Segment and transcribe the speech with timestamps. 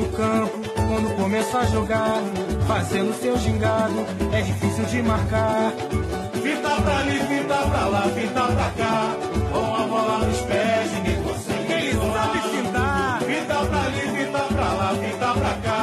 [0.00, 0.58] no campo,
[0.88, 2.22] quando começa a jogar,
[2.66, 4.00] fazendo seu gingado,
[4.32, 5.72] é difícil de marcar.
[6.42, 9.16] Fita pra ali, fita pra lá, fita pra cá,
[9.52, 11.72] com a bola nos pés, ninguém consegue.
[11.72, 13.22] Ele sabe fintar.
[13.22, 15.80] Fita pra ali, fita pra lá, fita pra cá,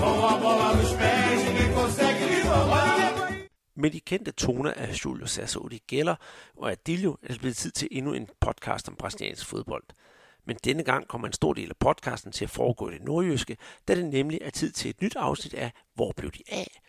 [0.00, 2.96] com a bola nos pés, ninguém consegue lhe roubar.
[3.78, 6.14] Med de kendte toner af Julio Cesar Udi Geller
[6.56, 9.84] og Adilio er det blevet tid til endnu en podcast om brasiliansk fodbold.
[10.46, 13.56] Men denne gang kommer en stor del af podcasten til at foregå i det nordjyske,
[13.88, 16.80] da det nemlig er tid til et nyt afsnit af Hvor blev de af?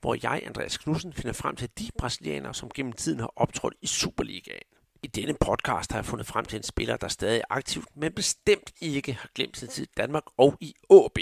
[0.00, 3.86] Hvor jeg, Andreas Knudsen, finder frem til de brasilianere, som gennem tiden har optrådt i
[3.86, 4.62] Superligaen.
[5.02, 8.12] I denne podcast har jeg fundet frem til en spiller, der stadig er aktiv, men
[8.12, 11.18] bestemt ikke har glemt sin tid i Danmark og i AB.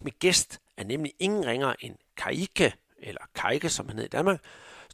[0.00, 4.40] Min gæst er nemlig ingen ringere end Kaike, eller Kaike, som han hed i Danmark,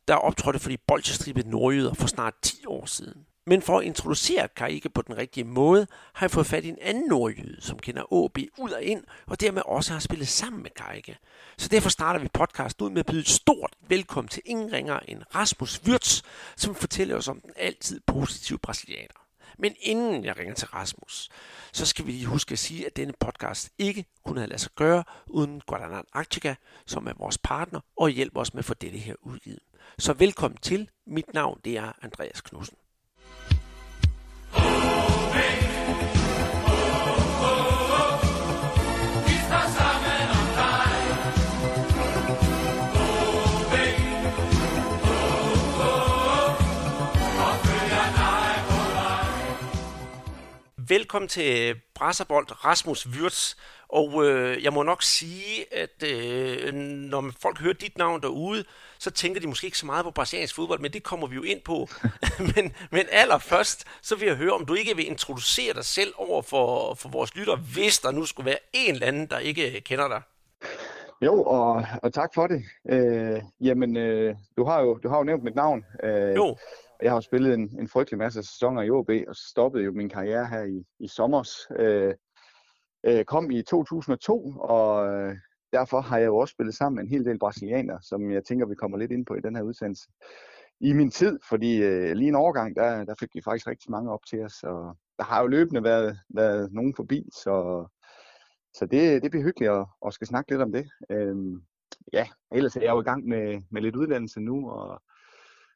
[0.09, 3.28] der optrådte for de bolchestribede nordjyder for snart 10 år siden.
[3.49, 6.79] Men for at introducere Karike på den rigtige måde, har jeg fået fat i en
[6.81, 10.71] anden nordjyde, som kender AB ud og ind, og dermed også har spillet sammen med
[10.71, 11.19] Karike.
[11.59, 15.01] Så derfor starter vi podcasten ud med at byde et stort velkommen til ingen ringer
[15.01, 16.23] end Rasmus Wirtz,
[16.57, 19.27] som fortæller os om den altid positive brasilianer.
[19.59, 21.29] Men inden jeg ringer til Rasmus,
[21.73, 24.71] så skal vi lige huske at sige, at denne podcast ikke kunne have lade sig
[24.77, 26.55] gøre uden Guadalajara Arctica,
[26.87, 29.61] som er vores partner og hjælper os med at få dette her udgivet.
[29.99, 30.91] Så velkommen til.
[31.07, 32.77] Mit navn det er Andreas Knudsen.
[50.89, 53.55] Velkommen til Brasserbold, Rasmus Wirtz.
[53.89, 58.65] Og øh, jeg må nok sige, at øh, når folk hører dit navn derude,
[58.99, 61.43] så tænker de måske ikke så meget på brasiliansk fodbold, men det kommer vi jo
[61.43, 61.89] ind på.
[62.55, 66.43] men, men allerførst, så vil jeg høre, om du ikke vil introducere dig selv over
[66.43, 70.09] for, for vores lytter, hvis der nu skulle være en eller anden, der ikke kender
[70.09, 70.23] dig.
[71.23, 72.63] Jo, og, og tak for det.
[72.91, 75.85] Øh, jamen, øh, du, har jo, du har jo nævnt mit navn.
[76.03, 76.57] Øh, Jo,
[77.03, 80.47] jeg har spillet en, en frygtelig masse sæsoner i OB, og stoppede jo min karriere
[80.47, 81.51] her i, i sommers.
[81.79, 82.15] Øh,
[83.07, 85.37] øh, kom i 2002, og øh,
[85.73, 88.67] derfor har jeg jo også spillet sammen med en hel del brasilianere, som jeg tænker,
[88.67, 90.09] vi kommer lidt ind på i den her udsendelse.
[90.81, 94.13] I min tid, fordi øh, lige en overgang, der, der fik vi faktisk rigtig mange
[94.13, 97.87] op til os, og der har jo løbende været, været nogen forbi, så,
[98.75, 100.89] så det, det bliver hyggeligt at, at skal snakke lidt om det.
[101.11, 101.37] Øh,
[102.13, 105.03] ja, ellers er jeg jo i gang med, med lidt uddannelse nu, og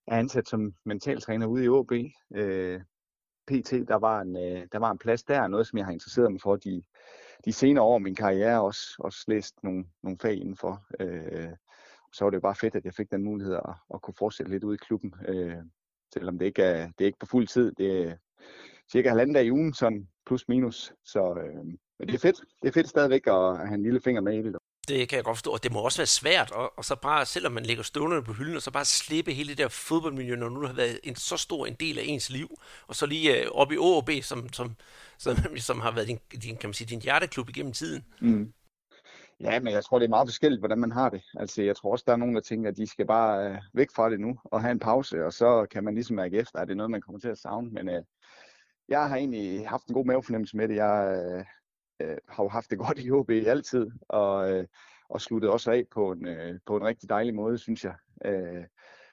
[0.07, 1.93] er ansat som mentaltræner ude i OB.
[2.35, 2.81] Øh,
[3.47, 6.33] PT, der var, en, øh, der var en plads der, noget som jeg har interesseret
[6.33, 6.83] mig for de,
[7.45, 10.85] de senere år af min karriere, også, også læst nogle, nogle fag indenfor.
[11.01, 11.51] Øh,
[12.13, 14.53] så var det jo bare fedt, at jeg fik den mulighed at, at kunne fortsætte
[14.53, 15.57] lidt ude i klubben, øh,
[16.15, 17.73] selvom det ikke er, det er ikke på fuld tid.
[17.73, 18.17] Det er
[18.93, 20.93] cirka halvanden dag i ugen, sådan plus minus.
[21.05, 21.65] Så øh,
[21.99, 22.41] men det er fedt.
[22.63, 24.57] Det er fedt stadigvæk at have en lille finger med i det
[24.89, 27.27] det kan jeg godt forstå, og det må også være svært, og, og så bare,
[27.27, 30.49] selvom man lægger støvlerne på hylden, og så bare slippe hele det der fodboldmiljø, når
[30.49, 33.51] nu har været en så stor en del af ens liv, og så lige øh,
[33.51, 34.77] op i OB, som, som,
[35.19, 35.37] som,
[35.69, 38.05] som har været din, din, kan man sige, din hjerteklub igennem tiden.
[38.21, 38.53] Mm.
[39.41, 41.23] Ja, men jeg tror, det er meget forskelligt, hvordan man har det.
[41.37, 43.89] Altså, jeg tror også, der er nogen, der tænker, at de skal bare øh, væk
[43.95, 46.69] fra det nu og have en pause, og så kan man ligesom mærke efter, at
[46.69, 47.71] det er noget, man kommer til at savne.
[47.71, 48.03] Men øh,
[48.89, 50.77] jeg har egentlig haft en god mavefornemmelse med det.
[50.77, 51.45] Jeg øh,
[52.01, 54.67] øh, har jo haft det godt i HB altid, og, øh,
[55.09, 57.95] og sluttet også af på en, øh, på en rigtig dejlig måde, synes jeg.
[58.25, 58.65] Øh,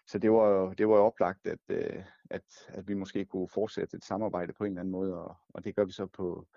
[0.07, 3.49] så det var jo det var jo oplagt, at, øh, at, at vi måske kunne
[3.49, 6.47] fortsætte et samarbejde på en eller anden måde, og, og det gør vi så på,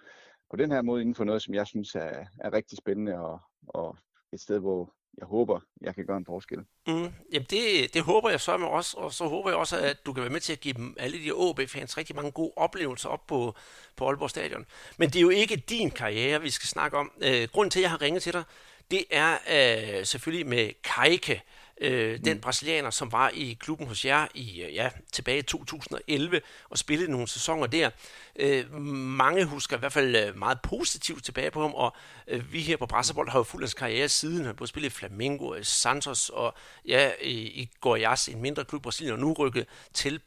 [0.51, 3.41] på den her måde inden for noget, som jeg synes er, er rigtig spændende, og,
[3.69, 3.97] og
[4.33, 6.59] et sted, hvor jeg håber, jeg kan gøre en forskel.
[6.87, 10.07] Mm, jamen det, det håber jeg så med også, og så håber jeg også, at
[10.07, 12.53] du kan være med til at give dem, alle de ab fans rigtig mange gode
[12.57, 13.55] oplevelser op på,
[13.97, 14.67] på Aalborg Stadion.
[14.97, 17.13] Men det er jo ikke din karriere, vi skal snakke om.
[17.21, 18.45] Øh, grunden til, at jeg har ringet til dig,
[18.91, 21.43] det er øh, selvfølgelig med Kajke,
[21.83, 26.41] øh, den brasilianer, som var i klubben hos jer i øh, ja, tilbage i 2011
[26.71, 27.91] og spillede nogle sæsoner der.
[28.37, 31.97] Øh, mange husker i hvert fald øh, meget positivt tilbage på ham, og
[32.29, 34.45] øh, vi her på Brasserbold har jo fulgt hans karriere siden.
[34.45, 36.55] Han både spillet i Flamengo, i Santos og
[36.87, 39.67] ja, i, i Goiás, en mindre klub i Brasilien, og nu rykket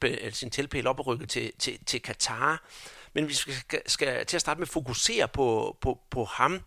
[0.01, 2.63] eller sin tilpæl op og rykket til, til, til Katar.
[3.13, 6.61] Men vi skal, skal til at starte med fokusere på, på, på ham.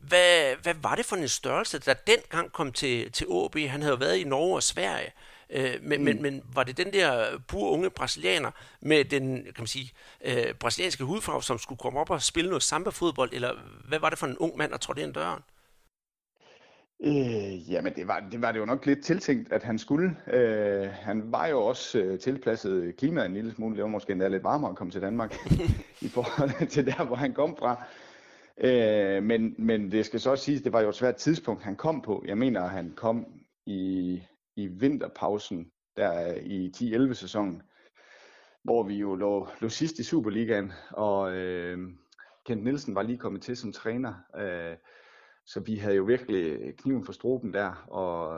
[0.00, 3.56] Hvad, hvad var det for en størrelse, der dengang kom til, til AB?
[3.56, 5.12] Han havde jo været i Norge og Sverige,
[5.50, 6.04] øh, men, mm.
[6.04, 8.50] men, men var det den der pur unge brasilianer
[8.80, 9.92] med den kan man sige,
[10.24, 13.54] øh, brasilianske hudfarve, som skulle komme op og spille noget samba-fodbold, eller
[13.88, 15.42] hvad var det for en ung mand, der trådte ind døren?
[17.04, 20.16] Øh, jamen, det var, det var det jo nok lidt tiltænkt, at han skulle.
[20.32, 23.76] Øh, han var jo også øh, tilpasset klimaet en lille smule.
[23.76, 25.34] Det var måske endda lidt varmere at komme til Danmark
[26.00, 27.84] i forhold til der, hvor han kom fra.
[28.60, 31.76] Øh, men, men det skal så også siges, det var jo et svært tidspunkt, han
[31.76, 32.24] kom på.
[32.26, 33.26] Jeg mener, at han kom
[33.66, 34.22] i,
[34.56, 37.62] i vinterpausen, der i 10-11 sæsonen,
[38.64, 41.78] hvor vi jo lå, lå sidst i Superligaen, og øh,
[42.46, 44.14] Kent Nielsen var lige kommet til som træner.
[44.36, 44.76] Øh,
[45.46, 48.28] så vi havde jo virkelig kniven for struben der, og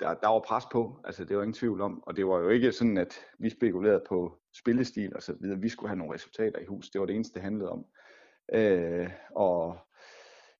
[0.00, 2.02] der, der var pres på, altså det var ingen tvivl om.
[2.02, 5.60] Og det var jo ikke sådan, at vi spekulerede på spillestil og så videre.
[5.60, 6.90] Vi skulle have nogle resultater i hus.
[6.90, 7.84] Det var det eneste, det handlede om.
[8.52, 9.78] Øh, og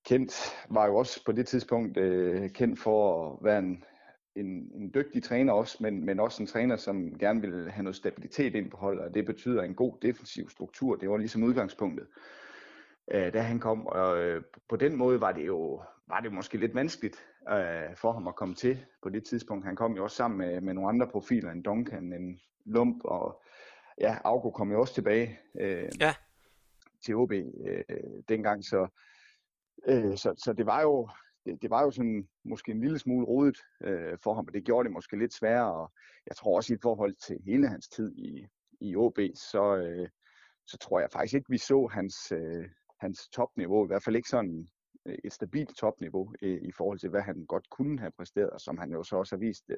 [0.07, 3.85] Kent var jo også på det tidspunkt øh, kendt for at være en,
[4.37, 7.97] en, en dygtig træner også, men, men også en træner, som gerne ville have noget
[7.97, 10.97] stabilitet ind på holdet, og det betyder en god defensiv struktur.
[10.97, 12.07] Det var ligesom udgangspunktet
[13.13, 13.87] øh, da han kom.
[13.87, 17.17] Og øh, på den måde var det jo var det måske lidt vanskeligt
[17.51, 19.65] øh, for ham at komme til på det tidspunkt.
[19.65, 23.43] Han kom jo også sammen med, med nogle andre profiler, en Duncan, en Lump, og
[24.01, 26.15] ja, Augo kom jo også tilbage øh, ja
[27.05, 27.85] til OB øh,
[28.29, 28.89] dengang, så,
[29.89, 31.09] øh, så, så det var jo
[31.45, 34.65] det, det var jo sådan måske en lille smule rodet øh, for ham, og det
[34.65, 35.93] gjorde det måske lidt sværere, og
[36.27, 38.47] jeg tror også i forhold til hele hans tid i,
[38.81, 40.09] i OB, så, øh,
[40.67, 42.69] så tror jeg faktisk ikke, vi så hans, øh,
[43.01, 44.69] hans topniveau, i hvert fald ikke sådan
[45.07, 48.61] Øh, et stabilt topniveau øh, i forhold til, hvad han godt kunne have præsteret, og
[48.61, 49.77] som han jo så også har vist øh,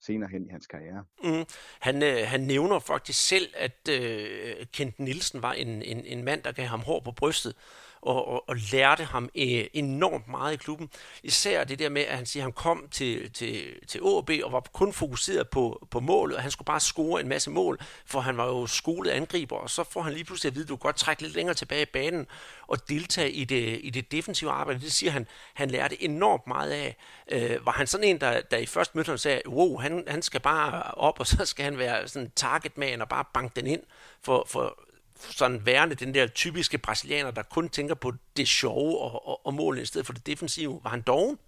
[0.00, 1.04] senere hen i hans karriere.
[1.24, 1.44] Mm.
[1.80, 6.42] Han, øh, han nævner faktisk selv, at øh, Kent Nielsen var en, en, en mand,
[6.42, 7.56] der gav ham hår på brystet,
[8.04, 10.90] og, og, og lærte ham øh, enormt meget i klubben.
[11.22, 14.52] Især det der med, at han siger, at han kom til, til, til AB og
[14.52, 18.20] var kun fokuseret på, på målet, og han skulle bare score en masse mål, for
[18.20, 20.76] han var jo skolet angriber, og så får han lige pludselig at vide, at du
[20.76, 22.26] kan godt trække lidt længere tilbage i banen
[22.66, 24.80] og deltage i det, i det defensive arbejde.
[24.80, 26.96] Det siger han, han lærte enormt meget af.
[27.30, 30.40] Øh, var han sådan en, der, der i første ham sagde, wow, han, han skal
[30.40, 33.82] bare op, og så skal han være sådan targetman og bare banke den ind,
[34.22, 34.78] for, for
[35.16, 39.54] sådan værende den der typiske brasilianer, der kun tænker på det sjove og, og, og
[39.54, 40.80] målet i stedet for det defensive.
[40.82, 41.38] Var han doven?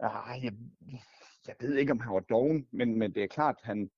[0.00, 0.52] Ah, jeg,
[1.46, 3.90] jeg ved ikke, om han var doven, men, men det er klart, han,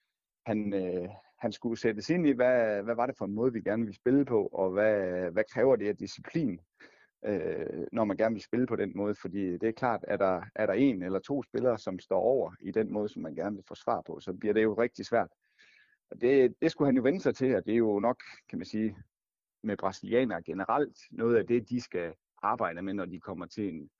[0.46, 1.08] han, øh,
[1.38, 3.96] han skulle sættes ind i, hvad, hvad var det for en måde, vi gerne ville
[3.96, 6.61] spille på, og hvad, hvad kræver det af disciplin,
[7.25, 9.14] øh, når man gerne vil spille på den måde.
[9.14, 12.52] Fordi det er klart, at der, er der en eller to spillere, som står over
[12.61, 15.06] i den måde, som man gerne vil få svar på, så bliver det jo rigtig
[15.06, 15.28] svært.
[16.14, 18.58] Og det, det skulle han jo vende sig til, og det er jo nok, kan
[18.58, 18.96] man sige,
[19.62, 23.90] med brasilianere generelt, noget af det, de skal arbejde med, når de kommer til en,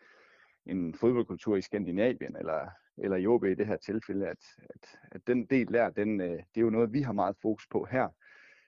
[0.67, 2.69] en fodboldkultur i Skandinavien, eller,
[2.99, 6.31] eller i OB i det her tilfælde, at, at, at den del der, den, øh,
[6.31, 8.09] det er jo noget, vi har meget fokus på her.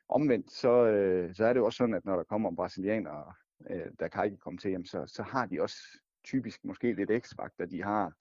[0.08, 3.32] Omvendt, så, øh, så er det jo også sådan, at når der kommer brasilianere,
[3.70, 5.76] øh, der kan ikke komme til hjem, så, så har de også
[6.24, 7.64] typisk måske lidt x-faktor.
[7.64, 8.12] De har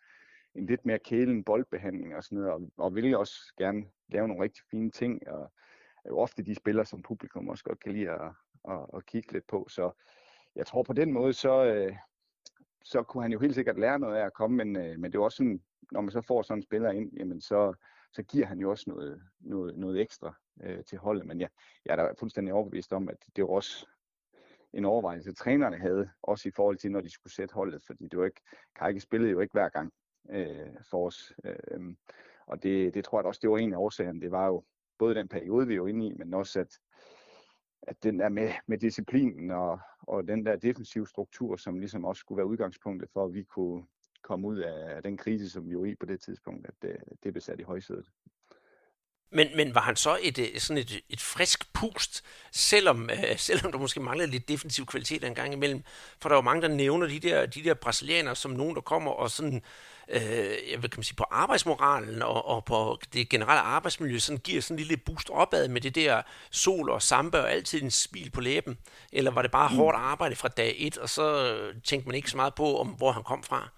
[0.55, 4.43] en lidt mere kælen boldbehandling og sådan noget, og, og vil også gerne lave nogle
[4.43, 5.51] rigtig fine ting, og
[6.05, 8.31] er jo ofte de spillere, som publikum også godt kan lide at,
[8.69, 9.67] at, at kigge lidt på.
[9.69, 9.91] Så
[10.55, 11.95] jeg tror på den måde, så, øh,
[12.83, 15.17] så kunne han jo helt sikkert lære noget af at komme, men, øh, men det
[15.17, 15.61] er også sådan,
[15.91, 17.73] når man så får sådan en spiller ind, jamen så,
[18.13, 21.25] så giver han jo også noget, noget, noget ekstra øh, til holdet.
[21.25, 21.47] Men ja,
[21.85, 23.87] jeg er da fuldstændig overbevist om, at det var også
[24.73, 28.19] en overvejelse, trænerne havde, også i forhold til, når de skulle sætte holdet, fordi det
[28.19, 28.41] var ikke,
[28.75, 29.93] Kajke spillede jo ikke hver gang
[30.29, 31.33] øh, for os.
[31.43, 31.95] Øh,
[32.47, 34.21] og det, det tror jeg også, det var en af årsagerne.
[34.21, 34.63] Det var jo
[34.97, 36.79] både den periode, vi var inde i, men også at,
[37.81, 42.19] at den der med, med disciplinen og, og den der defensive struktur, som ligesom også
[42.19, 43.83] skulle være udgangspunktet for, at vi kunne
[44.21, 47.33] komme ud af den krise, som vi var i på det tidspunkt, at det, det
[47.33, 48.09] blev sat i højsædet.
[49.35, 53.71] Men, men var han så et, øh, sådan et, et frisk pust, selvom, øh, selvom
[53.71, 55.83] der måske manglede lidt defensiv kvalitet en gang imellem?
[56.21, 59.11] For der var mange, der nævner de der, de der brasilianere som nogen, der kommer
[59.11, 59.61] og sådan,
[60.09, 60.21] øh,
[60.71, 64.61] jeg vil kan man sige, på arbejdsmoralen og, og på det generelle arbejdsmiljø, sådan giver
[64.61, 68.31] sådan en lille boost opad med det der sol og samba og altid en smil
[68.31, 68.77] på læben?
[69.11, 69.75] Eller var det bare mm.
[69.75, 73.11] hårdt arbejde fra dag et, og så tænkte man ikke så meget på, om hvor
[73.11, 73.69] han kom fra?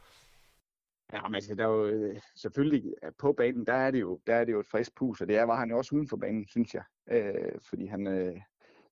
[1.13, 4.19] Ja, men altså, der er jo øh, selvfølgelig øh, på banen, der er det jo,
[4.27, 6.07] der er det jo et frisk pus, og det er, var han jo også uden
[6.07, 6.83] for banen, synes jeg.
[7.11, 8.41] Øh, fordi han, øh,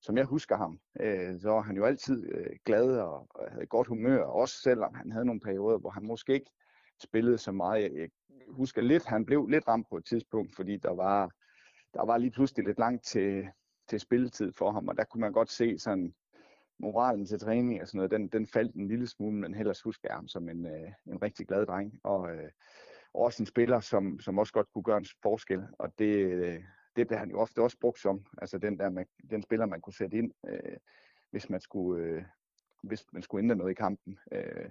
[0.00, 3.66] som jeg husker ham, øh, så var han jo altid øh, glad og, og havde
[3.66, 6.50] godt humør, også selvom han havde nogle perioder, hvor han måske ikke
[7.02, 7.92] spillede så meget.
[7.94, 8.08] Jeg
[8.48, 11.30] husker lidt, han blev lidt ramt på et tidspunkt, fordi der var,
[11.94, 13.44] der var lige pludselig lidt langt til,
[13.88, 16.14] til spilletid for ham, og der kunne man godt se sådan,
[16.78, 20.08] moralen til træning og sådan noget, den, den faldt en lille smule, men ellers husker
[20.08, 22.50] jeg ham som en, øh, en rigtig glad dreng, og øh,
[23.14, 26.62] også en spiller, som, som også godt kunne gøre en forskel, og det, øh,
[26.96, 29.80] det blev han jo ofte også brugt som, altså den der, man, den spiller, man
[29.80, 30.76] kunne sætte ind, øh,
[31.30, 32.24] hvis man skulle, øh,
[32.82, 34.18] hvis man skulle ændre noget i kampen.
[34.32, 34.70] Øh,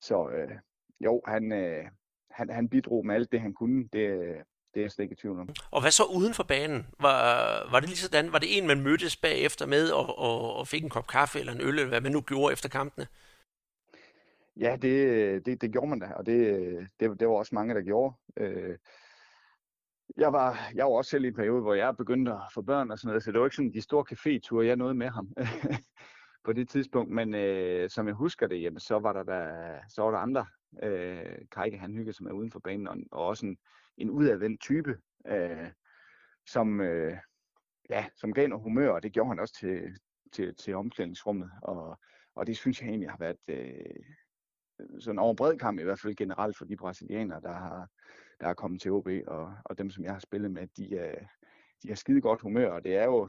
[0.00, 0.58] så øh,
[1.00, 1.84] jo, han, øh,
[2.30, 3.88] han, han bidrog med alt det, han kunne.
[3.92, 4.42] Det, øh,
[4.76, 5.48] det er jeg slet ikke i tvivl om.
[5.70, 6.86] Og hvad så uden for banen?
[7.00, 7.18] Var,
[7.70, 10.82] var det lige sådan, var det en, man mødtes bagefter med og, og, og fik
[10.82, 13.06] en kop kaffe eller en øl, eller hvad man nu gjorde efter kampene?
[14.56, 16.36] Ja, det, det, det gjorde man da, og det,
[17.00, 18.14] det, det var også mange, der gjorde.
[18.36, 18.76] Øh,
[20.16, 22.90] jeg var, jeg var også selv i en periode, hvor jeg begyndte at få børn
[22.90, 25.28] og sådan noget, så det var ikke sådan de store caféture, jeg nåede med ham
[26.44, 27.12] på det tidspunkt.
[27.12, 30.46] Men øh, som jeg husker det, jamen, så var der, der, så var der andre.
[30.82, 33.56] Øh, Kajke, han hygger sig med uden for banen, og, og også en,
[33.96, 35.70] en udadvendt type, øh,
[36.46, 37.16] som, øh,
[37.90, 39.98] ja, som gav noget humør, og det gjorde han også til,
[40.32, 41.50] til, til omklædningsrummet.
[41.62, 41.98] Og,
[42.34, 44.02] og det synes jeg egentlig har været øh,
[45.00, 47.88] sådan over bred kamp, i hvert fald generelt for de brasilianere, der har,
[48.40, 51.26] der er kommet til OB, og, og dem, som jeg har spillet med, de er,
[51.82, 53.28] de har skide godt humør, og det er jo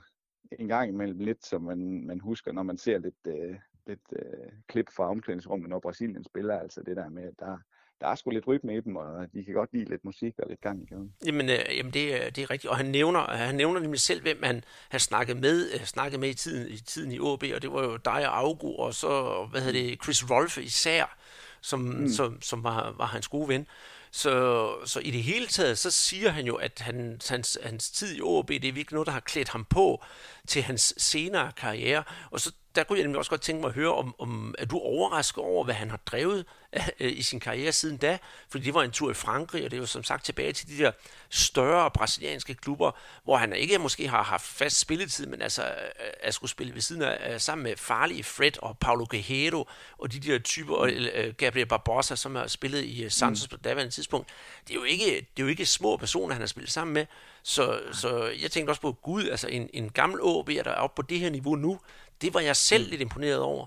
[0.51, 4.51] en gang imellem lidt, som man, man husker, når man ser lidt, øh, lidt øh,
[4.67, 7.57] klip fra omklædningsrummet, når Brasilien spiller, altså det der med, at der,
[8.01, 10.49] der er sgu lidt rytme i dem, og de kan godt lide lidt musik og
[10.49, 11.13] lidt gang i gaden.
[11.25, 14.43] Jamen, øh, jamen det, det er rigtigt, og han nævner, han nævner nemlig selv, hvem
[14.43, 17.71] han har snakket med, øh, snakket med i tiden, i tiden i OB, og det
[17.71, 21.17] var jo dig og Augo, og så, hvad hedder det, Chris Rolfe især,
[21.61, 22.09] som, mm.
[22.09, 23.67] som, som var, var hans gode ven.
[24.11, 28.17] Så, så i det hele taget, så siger han jo, at han, hans, hans tid
[28.17, 30.03] i OB, det er virkelig noget, der har klædt ham på
[30.47, 32.03] til hans senere karriere.
[32.31, 34.65] Og så der kunne jeg nemlig også godt tænke mig at høre, om, om er
[34.65, 36.45] du overrasket over, hvad han har drevet
[36.99, 38.17] øh, i sin karriere siden da?
[38.49, 40.67] Fordi det var en tur i Frankrig, og det er jo som sagt tilbage til
[40.67, 40.91] de der
[41.29, 42.91] større brasilianske klubber,
[43.23, 46.81] hvor han ikke måske har haft fast spilletid, men altså øh, at skulle spille ved
[46.81, 49.67] siden af, sammen med farlige Fred og Paulo Guerrero,
[49.97, 53.57] og de der typer, og øh, Gabriel Barbosa, som har spillet i Santos mm.
[53.57, 54.29] på daværende tidspunkt.
[54.67, 57.05] Det er, jo ikke, det er jo ikke små personer, han har spillet sammen med,
[57.47, 58.09] så, så
[58.41, 61.19] jeg tænkte også på, gud, altså en, en gammel OB'er, der er oppe på det
[61.19, 61.79] her niveau nu,
[62.21, 62.89] det var jeg selv mm.
[62.89, 63.65] lidt imponeret over.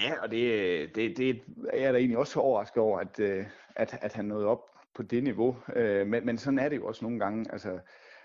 [0.00, 3.46] Ja, og det, det, det er jeg da egentlig også overrasket over, at, øh,
[3.76, 4.60] at, at han nåede op
[4.94, 5.56] på det niveau.
[5.76, 7.52] Øh, men, men sådan er det jo også nogle gange.
[7.52, 7.78] Altså,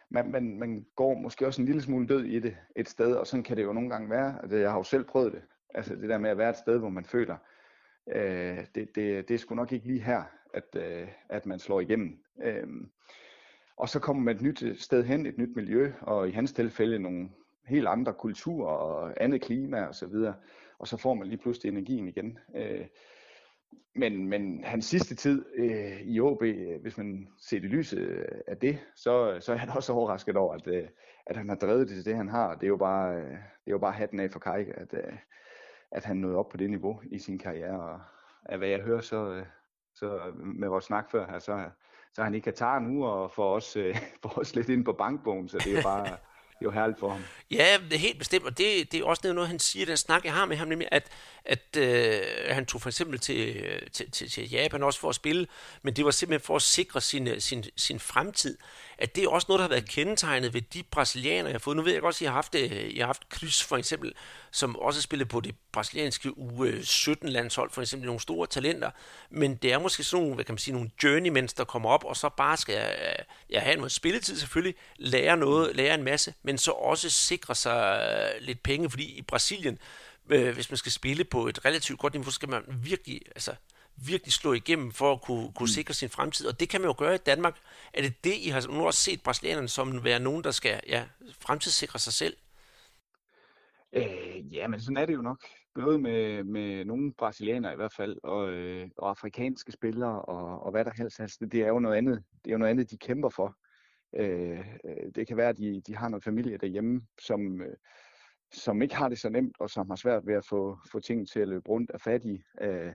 [0.10, 3.28] man, man, man går måske også en lille smule død i det et sted, og
[3.28, 4.38] sådan kan det jo nogle gange være.
[4.42, 5.42] Altså, jeg har jo selv prøvet det.
[5.76, 7.38] Altså det der med at være et sted, hvor man føler,
[8.16, 10.24] øh, det, det, det er sgu nok ikke lige her,
[10.54, 12.20] at, øh, at man slår igennem.
[12.44, 12.68] Øh,
[13.82, 16.54] og så kommer man et nyt øh, sted hen, et nyt miljø, og i hans
[16.54, 17.30] tilfælde nogle
[17.66, 20.34] helt andre kulturer og andet klima og så videre,
[20.80, 22.38] og så får man lige pludselig energien igen.
[22.56, 22.86] Øh,
[23.96, 28.26] men, men hans sidste tid øh, i OB, øh, hvis man ser det lyset øh,
[28.48, 30.88] af det, så, så er han også overrasket over, at, øh,
[31.26, 32.56] at han har drevet det til det, han har.
[32.56, 34.94] Det er jo bare, det er jo bare hatten af for Kai, at,
[35.92, 37.82] at han nåede op på det niveau i sin karriere.
[37.82, 38.00] Og
[38.46, 39.44] af hvad jeg hører, så,
[39.96, 41.70] så med vores snak før her, så,
[42.13, 44.94] så er han i Katar nu og får os, øh, får os lidt ind på
[44.94, 46.18] bankbogen, så det er jo bare
[46.62, 47.24] det var herligt for ham.
[47.51, 50.25] Ja, det er helt bestemt, og det, det er også noget, han siger, den snak,
[50.25, 51.08] jeg har med ham, nemlig at,
[51.46, 55.48] at øh, han tog for eksempel til, til, til, til Japan også for at spille,
[55.82, 58.58] men det var simpelthen for at sikre sin, øh, sin, sin fremtid.
[58.98, 61.77] At det er også noget, der har været kendetegnet ved de brasilianere, jeg har fået.
[61.77, 64.13] Nu ved jeg godt, at jeg har haft, øh, jeg har haft Chris for eksempel,
[64.51, 68.91] som også spillede på det brasilianske U17-landshold, øh, for eksempel nogle store talenter,
[69.30, 72.03] men det er måske sådan nogle, hvad kan man sige, nogle journeymens, der kommer op,
[72.03, 73.15] og så bare skal jeg,
[73.50, 78.08] jeg have noget spilletid selvfølgelig, lære noget, lære en masse, men så også sikre sig
[78.36, 79.79] øh, lidt penge, fordi i Brasilien,
[80.29, 83.55] øh, hvis man skal spille på et relativt godt niveau, så skal man virkelig, altså,
[83.96, 85.67] virkelig slå igennem for at kunne, kunne mm.
[85.67, 86.48] sikre sin fremtid.
[86.48, 87.58] Og det kan man jo gøre i Danmark.
[87.93, 91.03] Er det det, I har nu også set brasilianerne som være nogen, der skal ja,
[91.39, 92.38] fremtidssikre sig selv?
[93.93, 95.46] Øh, ja, men sådan er det jo nok.
[95.75, 100.72] Både med, med nogle brasilianere i hvert fald, og, øh, og afrikanske spillere, og, og
[100.72, 101.20] hvad der helst.
[101.20, 102.24] Altså, det er jo noget andet.
[102.43, 103.55] Det er jo noget andet, de kæmper for.
[104.15, 107.75] Øh, øh, det kan være, at de, de har noget familie derhjemme, som, øh,
[108.51, 111.27] som ikke har det så nemt, og som har svært ved at få, få ting
[111.30, 112.44] til at løbe rundt af fattige.
[112.62, 112.94] Øh,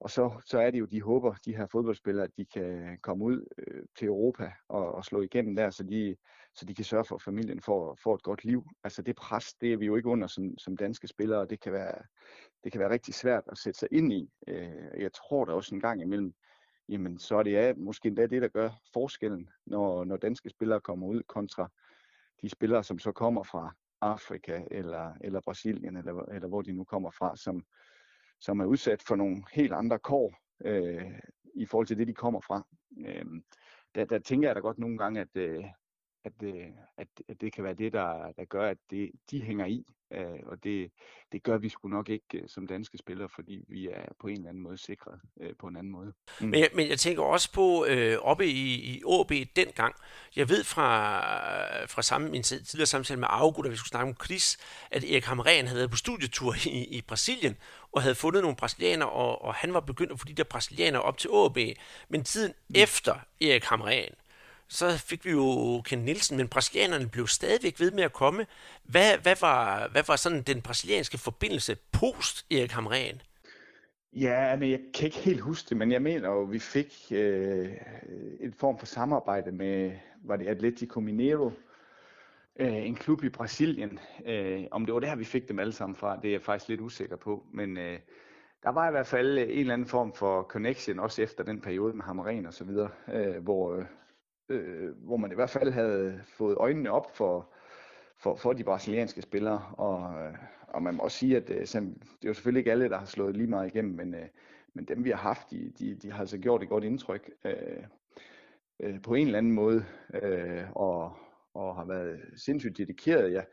[0.00, 3.24] og så, så er det jo, de håber, de her fodboldspillere, at de kan komme
[3.24, 6.16] ud øh, til Europa og, og slå igennem der, så de,
[6.54, 8.64] så de kan sørge for, at familien får, får et godt liv.
[8.84, 11.60] Altså det pres, det er vi jo ikke under som, som danske spillere, og det
[11.60, 12.02] kan, være,
[12.64, 14.30] det kan være rigtig svært at sætte sig ind i.
[14.48, 16.34] Øh, jeg tror da også en gang imellem,
[16.88, 20.80] jamen så er det ja, måske endda det, der gør forskellen, når, når danske spillere
[20.80, 21.68] kommer ud kontra
[22.42, 26.84] de spillere, som så kommer fra Afrika eller, eller Brasilien, eller, eller hvor de nu
[26.84, 27.64] kommer fra, som,
[28.40, 31.20] som er udsat for nogle helt andre kår øh,
[31.54, 32.66] i forhold til det, de kommer fra.
[32.98, 33.24] Øh,
[33.94, 35.64] der, der tænker jeg da godt nogle gange, at, øh,
[36.24, 39.66] at, øh, at, at det kan være det, der, der gør, at det, de hænger
[39.66, 39.86] i.
[40.12, 40.90] Øh, og det,
[41.32, 44.36] det gør vi sgu nok ikke øh, som danske spillere, fordi vi er på en
[44.36, 46.12] eller anden måde sikret øh, på en anden måde.
[46.40, 46.46] Mm.
[46.46, 49.94] Men, jeg, men jeg tænker også på øh, oppe i, i AB dengang.
[50.36, 54.16] Jeg ved fra, fra samme, min tidligere samtale med Augo, da vi skulle snakke om
[54.24, 54.58] Chris,
[54.90, 57.56] at Erik Hamren havde været på studietur i, i Brasilien,
[57.92, 61.02] og havde fundet nogle brasilianere, og, og han var begyndt at få de der brasilianere
[61.02, 61.58] op til AB.
[62.08, 62.74] Men tiden mm.
[62.74, 64.12] efter Erik Hamren,
[64.68, 68.46] så fik vi jo Ken Nielsen, men brasilianerne blev stadigvæk ved med at komme.
[68.84, 73.22] Hvad, hvad, var, hvad var sådan den brasilianske forbindelse post Erik Hamren?
[74.12, 77.68] Ja, men jeg kan ikke helt huske det, men jeg mener jo, vi fik øh,
[78.40, 79.92] en form for samarbejde med,
[80.24, 81.52] var det Atletico Mineiro,
[82.58, 83.98] øh, en klub i Brasilien.
[84.26, 86.68] Øh, om det var der, vi fik dem alle sammen fra, det er jeg faktisk
[86.68, 87.44] lidt usikker på.
[87.52, 87.98] Men øh,
[88.62, 91.94] der var i hvert fald en eller anden form for connection, også efter den periode
[91.94, 93.84] med Hamren og så videre, øh, hvor, øh,
[94.48, 97.52] øh, hvor man i hvert fald havde fået øjnene op for,
[98.18, 99.62] for, for de brasilianske spillere.
[99.72, 100.34] Og, øh,
[100.68, 103.06] og man må også sige, at øh, det er jo selvfølgelig ikke alle, der har
[103.06, 104.28] slået lige meget igennem, men, øh,
[104.74, 107.82] men dem vi har haft, de, de, de har altså gjort et godt indtryk øh,
[108.80, 109.84] øh, på en eller anden måde,
[110.22, 111.16] øh, og,
[111.54, 113.32] og har været sindssygt dedikeret.
[113.32, 113.44] Jeg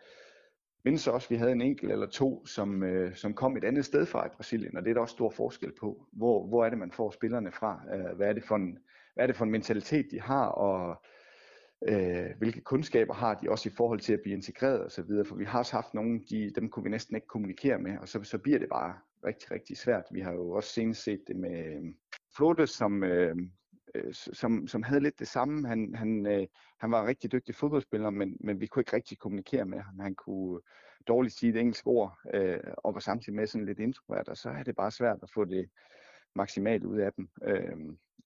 [0.85, 3.85] mindes også, at vi havde en enkelt eller to, som, øh, som kom et andet
[3.85, 6.05] sted fra i Brasilien, og det er der også stor forskel på.
[6.11, 7.81] Hvor, hvor er det, man får spillerne fra?
[7.93, 8.79] Øh, hvad, er det for en,
[9.13, 11.01] hvad er det for en mentalitet, de har, og
[11.87, 15.25] øh, hvilke kundskaber har de også i forhold til at blive integreret osv.
[15.25, 18.07] For vi har også haft nogle, de, dem kunne vi næsten ikke kommunikere med, og
[18.07, 18.93] så, så bliver det bare
[19.25, 20.03] rigtig, rigtig svært.
[20.11, 21.83] Vi har jo også senest set det med øh,
[22.35, 23.35] Flotte, som, øh,
[23.95, 25.67] øh, som, som havde lidt det samme.
[25.67, 26.47] Han, han, øh,
[26.79, 29.99] han var en rigtig dygtig fodboldspiller, men, men vi kunne ikke rigtig kommunikere med ham.
[29.99, 30.59] Han kunne
[31.07, 34.49] dårligt sige et engelsk ord, øh, og var samtidig med sådan lidt introvert, og så
[34.49, 35.69] er det bare svært at få det
[36.35, 37.29] maksimalt ud af dem.
[37.43, 37.77] Øh,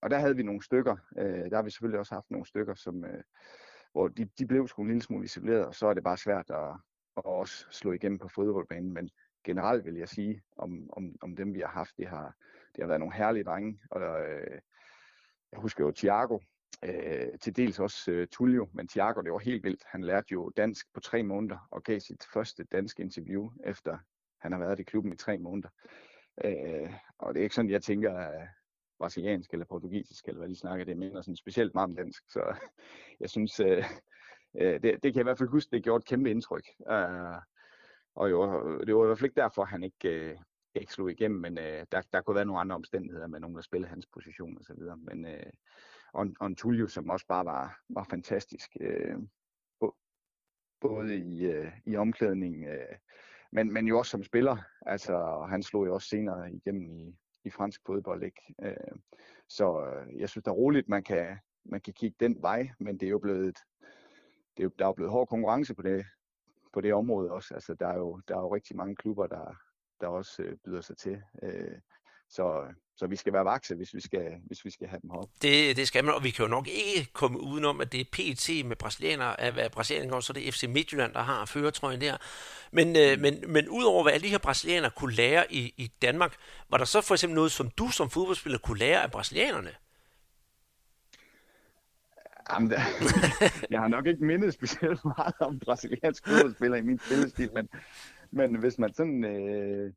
[0.01, 2.75] og der havde vi nogle stykker, øh, der har vi selvfølgelig også haft nogle stykker,
[2.75, 3.23] som, øh,
[3.91, 6.49] hvor de, de blev sgu en lille smule isoleret, og så er det bare svært
[6.49, 6.69] at,
[7.17, 9.09] at også slå igennem på fodboldbanen, men
[9.43, 12.35] generelt vil jeg sige om, om, om dem, vi har haft, det har,
[12.75, 14.59] det har været nogle herlige drenge, og øh,
[15.51, 16.39] jeg husker jo Thiago,
[16.85, 19.83] øh, til dels også øh, Tullio, men Thiago, det var helt vildt.
[19.85, 23.97] Han lærte jo dansk på tre måneder og gav sit første danske interview, efter
[24.41, 25.69] han har været i klubben i tre måneder.
[26.45, 28.29] Øh, og det er ikke sådan, jeg tænker,
[28.99, 32.23] brasiliansk eller portugisisk, eller hvad de snakker, det minder sådan specielt meget om dansk.
[32.29, 32.55] Så
[33.21, 33.83] jeg synes, øh,
[34.61, 36.67] øh, det, det kan jeg i hvert fald huske, det gjorde et kæmpe indtryk.
[36.91, 37.41] Øh,
[38.15, 38.41] og jo,
[38.79, 40.37] det var i hvert fald ikke derfor, han ikke, øh,
[40.75, 43.61] ikke slog igennem, men øh, der, der kunne være nogle andre omstændigheder med nogen, der
[43.61, 44.97] spillede hans position og så videre.
[44.97, 45.51] Men, øh,
[46.13, 49.17] og, og en Tullio, som også bare var, var fantastisk, øh,
[50.81, 52.95] både i, øh, i omklædning, øh,
[53.51, 54.57] men, men jo også som spiller.
[54.85, 57.15] Altså, han slog jo også senere igennem i,
[57.47, 58.23] i fransk fodbold.
[58.23, 58.55] Ikke?
[58.63, 58.97] Øh,
[59.47, 63.05] så øh, jeg synes, da roligt, man kan, man kan kigge den vej, men det
[63.05, 63.57] er jo blevet,
[64.57, 66.05] det er jo, der er jo blevet hård konkurrence på det,
[66.73, 67.53] på det område også.
[67.53, 69.55] Altså, der er jo, der er jo rigtig mange klubber, der,
[70.01, 71.21] der også øh, byder sig til.
[71.43, 71.79] Øh,
[72.29, 72.63] så,
[72.97, 75.29] så vi skal være vakse, hvis vi skal, hvis vi skal have dem op.
[75.41, 78.05] Det, det skal man, og vi kan jo nok ikke komme udenom, at det er
[78.11, 82.01] PT med brasilianere, at hvad brasilianere går, så det er FC Midtjylland, der har føretrøjen
[82.01, 82.17] der.
[82.71, 83.21] Men, øh, mm.
[83.21, 86.35] men, men udover hvad alle de her brasilianere kunne lære i, i Danmark,
[86.69, 89.71] var der så for eksempel noget, som du som fodboldspiller kunne lære af brasilianerne?
[92.51, 92.79] Jamen, der,
[93.71, 97.69] jeg har nok ikke mindet specielt meget om brasilianske fodboldspillere i min spillestil, men,
[98.31, 99.93] men hvis man sådan øh,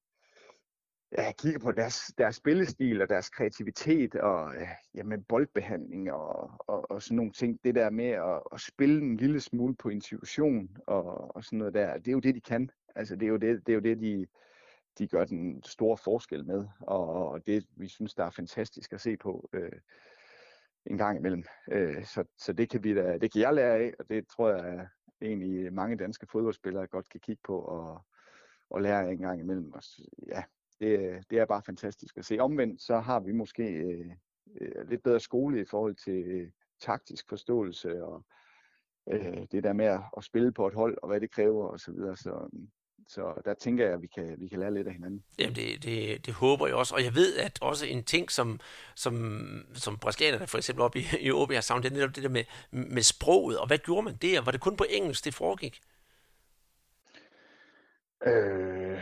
[1.18, 6.90] ja, kigger på deres, deres spillestil og deres kreativitet og ja, jamen, boldbehandling og, og,
[6.90, 7.61] og sådan nogle ting.
[7.64, 11.75] Det der med at, at spille en lille smule på intuition og, og sådan noget
[11.75, 12.70] der, det er jo det, de kan.
[12.94, 14.27] Altså, det er jo det, det, er jo det de,
[14.99, 19.01] de gør den store forskel med, og, og det, vi synes, der er fantastisk at
[19.01, 19.73] se på øh,
[20.87, 21.44] en gang imellem.
[21.73, 24.51] Øh, så, så det kan vi da, det kan jeg lære af, og det tror
[24.51, 24.87] jeg
[25.23, 28.03] egentlig mange danske fodboldspillere godt kan kigge på og,
[28.70, 29.73] og lære af en gang imellem.
[29.73, 29.83] Og,
[30.27, 30.42] ja,
[30.81, 32.38] det, det er bare fantastisk at se.
[32.38, 34.11] Omvendt så har vi måske øh,
[34.61, 38.25] øh, lidt bedre skole i forhold til øh, taktisk forståelse og
[39.12, 41.79] øh, det der med at, at spille på et hold og hvad det kræver osv.
[41.79, 42.16] Så, videre.
[42.16, 42.49] så
[43.11, 45.25] så der tænker jeg, at vi kan, vi kan lære lidt af hinanden.
[45.38, 46.95] Jamen, det, det, det håber jeg også.
[46.95, 48.61] Og jeg ved, at også en ting, som,
[48.95, 49.14] som,
[49.75, 52.29] som brasilianerne for eksempel op i, i OB har savnet, det er netop det der
[52.29, 53.59] med, med sproget.
[53.59, 54.40] Og hvad gjorde man der?
[54.40, 55.81] Var det kun på engelsk, det foregik?
[58.27, 59.01] Øh,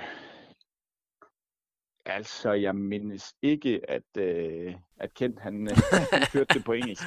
[2.09, 5.67] Altså, jeg mindes ikke, at, øh, at Kent han,
[6.13, 7.03] han kørte det på engelsk.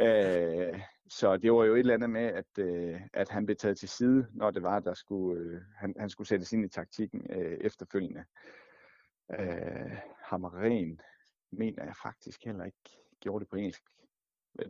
[0.00, 3.78] Øh, så det var jo et eller andet med, at, øh, at han blev taget
[3.78, 7.26] til side, når det var, der skulle, øh, han, han skulle sættes ind i taktikken
[7.30, 8.24] øh, efterfølgende.
[9.38, 11.00] Øh, Hammeren
[11.50, 12.78] mener jeg faktisk heller ikke
[13.20, 13.82] gjorde det på engelsk.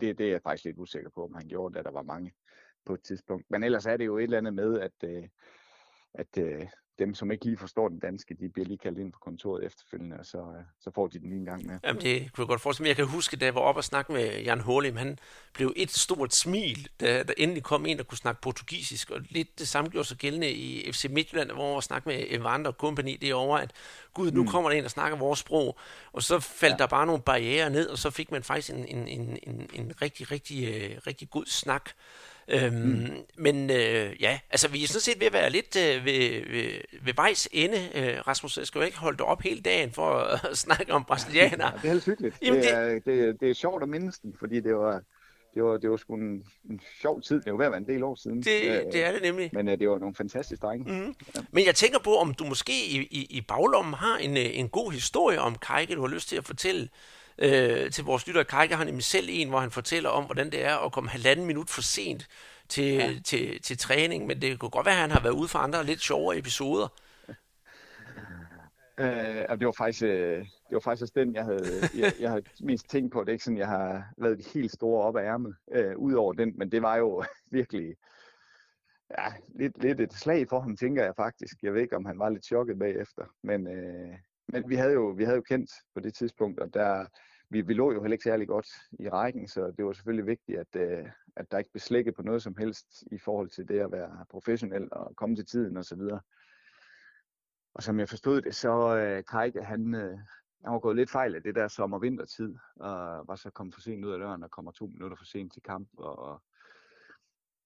[0.00, 2.32] Det, det er jeg faktisk lidt usikker på, om han gjorde, da der var mange
[2.84, 3.46] på et tidspunkt.
[3.50, 5.28] Men ellers er det jo et eller andet med, at, øh,
[6.18, 6.66] at øh,
[6.98, 10.16] dem, som ikke lige forstår den danske, de bliver lige kaldt ind på kontoret efterfølgende,
[10.18, 11.78] og så, øh, så får de den lige en gang med.
[11.84, 12.88] Jamen, det kunne jeg godt forestille mig.
[12.88, 15.18] Jeg kan huske, da jeg var oppe og snakke med Jan Hålim, han
[15.54, 19.58] blev et stort smil, da der endelig kom en, der kunne snakke portugisisk, og lidt
[19.58, 23.16] det samme gjorde sig gældende i FC Midtjylland, hvor jeg snakke med Evander og kompagni
[23.16, 23.72] derovre, at
[24.14, 24.48] gud, nu mm.
[24.48, 25.78] kommer der en, der snakker vores sprog,
[26.12, 26.78] og så faldt ja.
[26.78, 29.92] der bare nogle barriere ned, og så fik man faktisk en, en, en, en, en
[30.02, 31.90] rigtig, rigtig, uh, rigtig god snak
[32.48, 33.08] Øhm, mm.
[33.38, 36.70] Men øh, ja, altså vi er sådan set ved at være lidt øh, ved, ved,
[37.02, 38.58] ved vejs ende, øh, Rasmus.
[38.58, 41.64] Jeg skal jo ikke holde det op hele dagen for at snakke om brasilianer.
[41.64, 42.36] Ja, det er helt hyggeligt.
[42.42, 45.02] Jamen, det, er, det, det er sjovt at mindes den, fordi det var,
[45.56, 47.40] det var, det var sgu en, en sjov tid.
[47.40, 48.36] Det var ved at være en del år siden.
[48.36, 49.50] Det, det er det nemlig.
[49.52, 50.92] Men uh, det var nogle fantastiske drenge.
[50.92, 51.14] Mm.
[51.34, 51.40] Ja.
[51.50, 54.68] Men jeg tænker på, om du måske i, i, i baglommen har en, øh, en
[54.68, 56.88] god historie om Kajke, du har lyst til at fortælle
[57.38, 58.44] øh, til vores lyttere.
[58.44, 61.46] Kajke har nemlig selv en, hvor han fortæller om, hvordan det er at komme halvanden
[61.46, 62.28] minut for sent
[62.68, 63.10] til, ja.
[63.24, 64.26] til, til træning.
[64.26, 66.88] Men det kunne godt være, at han har været ude for andre lidt sjovere episoder.
[68.98, 71.64] Øh, det var faktisk, øh, det var faktisk også den, jeg havde,
[71.98, 73.20] jeg, jeg havde mest tænkt på.
[73.20, 76.12] Det er ikke sådan, jeg har været de helt store op af ærmet, øh, ud
[76.12, 77.24] over den, men det var jo
[77.58, 77.96] virkelig
[79.18, 81.62] ja, lidt, lidt et slag for ham, tænker jeg faktisk.
[81.62, 84.14] Jeg ved ikke, om han var lidt chokket bagefter, men, øh,
[84.48, 87.06] men vi, havde jo, vi havde jo kendt på det tidspunkt, og der,
[87.50, 88.68] vi, vi lå jo heller ikke særlig godt
[89.00, 92.22] i rækken, så det var selvfølgelig vigtigt, at, øh, at der ikke blev slækket på
[92.22, 96.00] noget som helst i forhold til det at være professionel og komme til tiden osv.
[97.74, 100.18] Og som jeg forstod det, så øh, Kajke, han, øh,
[100.66, 104.04] han var gået lidt fejl af det der sommer-vintertid, og var så kommet for sent
[104.04, 105.88] ud af døren og kommer to minutter for sent til kamp.
[105.96, 106.42] Og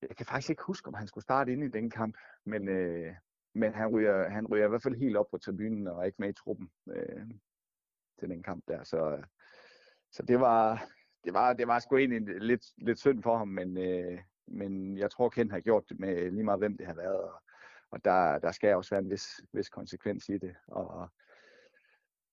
[0.02, 3.14] jeg kan faktisk ikke huske, om han skulle starte ind i den kamp, men, øh,
[3.54, 6.16] men han, ryger, han ryger i hvert fald helt op på tribunen og er ikke
[6.18, 7.26] med i truppen øh,
[8.18, 8.84] til den kamp der.
[8.84, 9.22] Så,
[10.12, 10.86] så det var,
[11.24, 15.10] det var, det var sgu egentlig lidt, lidt synd for ham, men, øh, men jeg
[15.10, 17.20] tror, Ken har gjort det med lige meget, hvem det har været.
[17.20, 17.42] Og,
[17.90, 20.54] og der, der skal også være en vis, vis konsekvens i det.
[20.66, 21.08] Og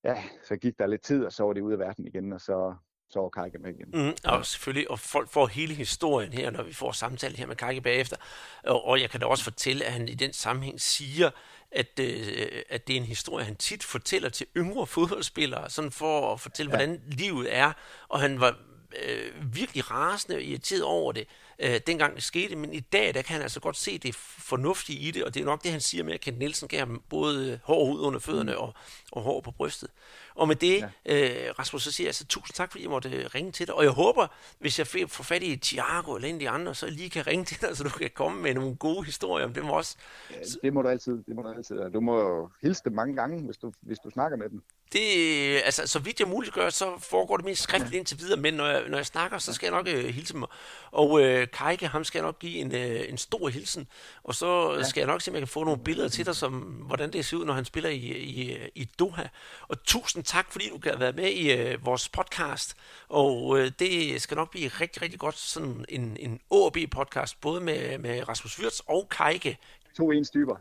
[0.08, 2.42] ja, så gik der lidt tid, og så var det ude af verden igen, og
[2.42, 2.76] så,
[3.10, 3.88] så var Kajke med igen.
[3.94, 7.56] Mm, og selvfølgelig, og folk får hele historien her, når vi får samtale her med
[7.56, 8.18] Kajke bagefter.
[8.64, 11.30] Og, og jeg kan da også fortælle, at han i den sammenhæng siger,
[11.72, 16.34] at, øh, at det er en historie, han tit fortæller til yngre fodboldspillere, sådan for
[16.34, 16.78] at fortælle, ja.
[16.78, 17.72] hvordan livet er.
[18.08, 18.58] Og han var
[19.06, 21.28] øh, virkelig rasende og irriteret over det,
[21.60, 25.00] øh, dengang det skete, men i dag, der kan han altså godt se det fornuftige
[25.00, 27.04] i det, og det er nok det, han siger med, at Kent Nielsen gav ham
[27.10, 28.58] både hård hud under fødderne mm.
[28.58, 28.74] og,
[29.12, 29.90] og hår på brystet.
[30.38, 31.48] Og med det, ja.
[31.48, 33.76] øh, Rasmus, så siger jeg altså tusind tak, fordi jeg måtte øh, ringe til dig,
[33.76, 34.28] og jeg håber,
[34.60, 37.46] hvis jeg får fat i Thiago eller en af de andre, så lige kan ringe
[37.46, 39.96] til dig, så du kan komme med nogle gode historier om dem også.
[40.32, 41.92] Ja, det må du altid, det må du altid.
[41.94, 44.62] Du må hilse dem mange gange, hvis du, hvis du snakker med dem.
[44.94, 48.54] Det, altså, så vidt jeg muligt gør, så foregår det mest skriftligt indtil videre, men
[48.54, 50.44] når jeg, når jeg snakker, så skal jeg nok øh, hilse dem.
[50.92, 53.88] Og øh, Kajke, ham skal jeg nok give en, øh, en stor hilsen,
[54.24, 54.84] og så ja.
[54.84, 57.26] skal jeg nok se, om jeg kan få nogle billeder til dig, som hvordan det
[57.26, 59.24] ser ud, når han spiller i, i, i Doha.
[59.68, 62.76] Og tusind tak, fordi du kan være med i øh, vores podcast,
[63.10, 67.98] og øh, det skal nok blive rigtig, rigtig godt, sådan en, en OB-podcast, både med,
[67.98, 69.58] med Rasmus Wirtz og Kajke.
[69.98, 70.56] To ens typer.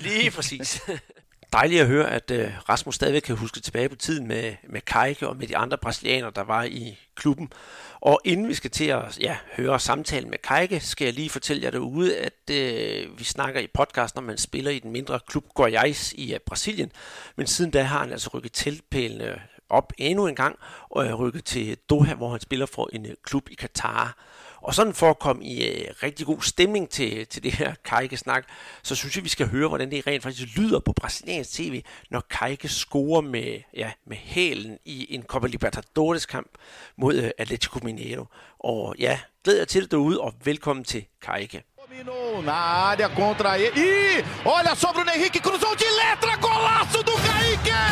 [0.00, 0.80] Lige præcis.
[1.52, 5.28] dejligt at høre, at øh, Rasmus stadigvæk kan huske tilbage på tiden med, med Kajke
[5.28, 7.52] og med de andre brasilianere, der var i klubben.
[8.00, 11.62] Og inden vi skal til at ja, høre samtalen med Kajke, skal jeg lige fortælle
[11.62, 15.44] jer derude, at øh, vi snakker i podcasten, når man spiller i den mindre klub
[15.60, 16.92] Goiás i uh, Brasilien.
[17.36, 20.58] Men siden da har han altså rykket tilpælene op endnu en gang,
[20.90, 24.16] og er rykket til Doha, hvor han spiller for en uh, klub i Katar.
[24.62, 28.44] Og sådan for at komme i øh, rigtig god stemning til, til det her Kajke-snak,
[28.82, 32.20] så synes jeg, vi skal høre, hvordan det rent faktisk lyder på brasiliansk tv, når
[32.30, 36.50] Kajke scorer med, ja, med hælen i en Copa Libertadores kamp
[36.96, 38.24] mod øh, Atletico Mineiro.
[38.58, 41.62] Og ja, glæder jer til det derude, og velkommen til Kajke.
[41.92, 43.72] Dominou na área contra ele.
[43.76, 47.82] E olha só Bruno Henrique, cruzou de letra, golaço do Kaique!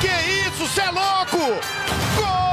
[0.00, 0.14] Que
[0.46, 1.44] isso, cê é louco!
[2.16, 2.45] Gol!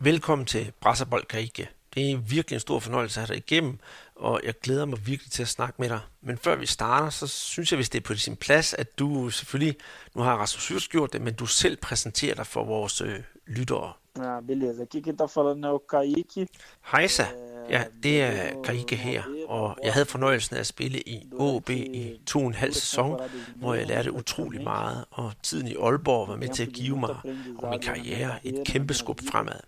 [0.00, 1.68] Velkommen til Brasserbold Karike.
[1.94, 3.78] Det er virkelig en stor fornøjelse at have dig igennem,
[4.16, 6.00] og jeg glæder mig virkelig til at snakke med dig.
[6.22, 9.30] Men før vi starter, så synes jeg, hvis det er på sin plads, at du
[9.30, 9.76] selvfølgelig,
[10.14, 13.92] nu har Rasmus Syrs gjort det, men du selv præsenterer dig for vores øh, lyttere.
[14.18, 14.82] Ja, beleza.
[14.82, 16.46] Aqui quem tá falando er o Kaique.
[16.92, 17.24] Hejsa.
[17.70, 22.20] Ja, det er Kaique her, og jeg havde fornøjelsen af at spille i OB i
[22.26, 23.20] to og en halv sæson,
[23.56, 27.16] hvor jeg lærte utrolig meget, og tiden i Aalborg var med til at give mig
[27.58, 29.60] og min karriere et kæmpe skub fremad.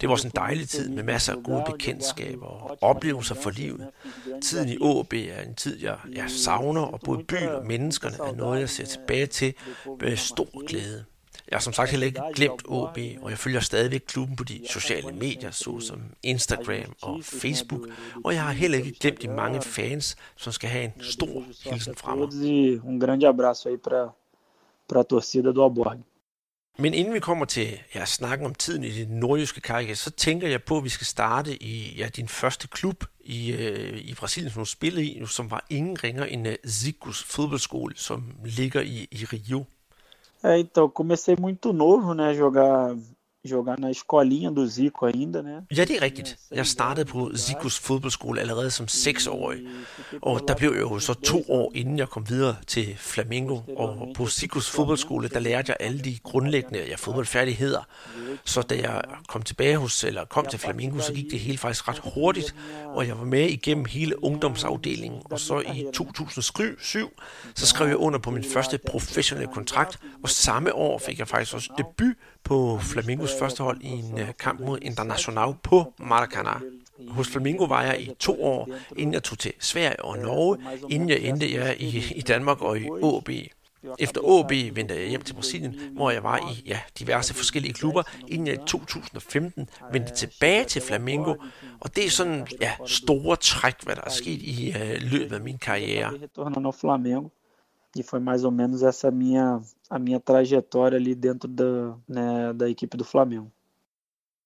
[0.00, 3.86] Det var sådan en dejlig tid med masser af gode bekendtskaber og oplevelser for livet.
[4.42, 8.34] Tiden i OB er en tid, jeg, jeg savner, og både byen og menneskerne er
[8.34, 9.54] noget, jeg ser tilbage til
[10.00, 11.04] med stor glæde.
[11.50, 14.60] Jeg har som sagt heller ikke glemt OB, og jeg følger stadigvæk klubben på de
[14.70, 17.88] sociale medier, såsom Instagram og Facebook,
[18.24, 21.94] og jeg har heller ikke glemt de mange fans, som skal have en stor hilsen
[21.94, 22.24] fra mig.
[22.24, 25.98] Un um grande abraço aí para a torcida do Alborg.
[26.78, 30.48] Men inden vi kommer til ja, snakken om tiden i det nordjyske karriere, så tænker
[30.48, 34.52] jeg på, at vi skal starte i ja, din første klub i, øh, i Brasilien,
[34.52, 38.80] som du spillede i, som var ingen ringer end øh, uh, Zikus fodboldskole, som ligger
[38.80, 39.64] i, i Rio.
[40.44, 42.96] É, então, comecei muito novo, né, a jogar
[43.46, 45.76] jogar na escolinha do Zico ainda, né?
[45.76, 46.36] Ja, det er rigtigt.
[46.50, 49.60] Jeg startede på Zikos fodboldskole allerede som seksårig,
[50.22, 53.60] og der blev jeg jo så to år inden jeg kom videre til Flamingo.
[53.76, 57.86] Og på Zikos fodboldskole, der lærte jeg alle de grundlæggende ja, fodboldfærdigheder.
[58.44, 61.88] Så da jeg kom tilbage hos, eller kom til Flamingo, så gik det hele faktisk
[61.88, 62.54] ret hurtigt,
[62.86, 65.20] og jeg var med igennem hele ungdomsafdelingen.
[65.24, 67.20] Og så i 2007,
[67.54, 71.54] så skrev jeg under på min første professionelle kontrakt, og samme år fik jeg faktisk
[71.54, 76.60] også debut på Flamingos første hold i en øh, kamp mod International på Maracana.
[77.08, 80.58] Hos Flamingo var jeg i to år, inden jeg tog til Sverige og Norge,
[80.90, 83.30] inden jeg endte jeg i, i Danmark og i AB.
[83.98, 88.02] Efter AB vendte jeg hjem til Brasilien, hvor jeg var i ja, diverse forskellige klubber,
[88.28, 91.34] inden jeg i 2015 vendte tilbage til Flamengo.
[91.80, 95.40] Og det er sådan ja, store træk, hvad der er sket i uh, løbet af
[95.42, 96.12] min karriere.
[97.98, 102.68] E foi mais ou menos essa minha, a minha trajetória ali dentro da, né, da
[102.68, 103.50] equipe do Flamengo.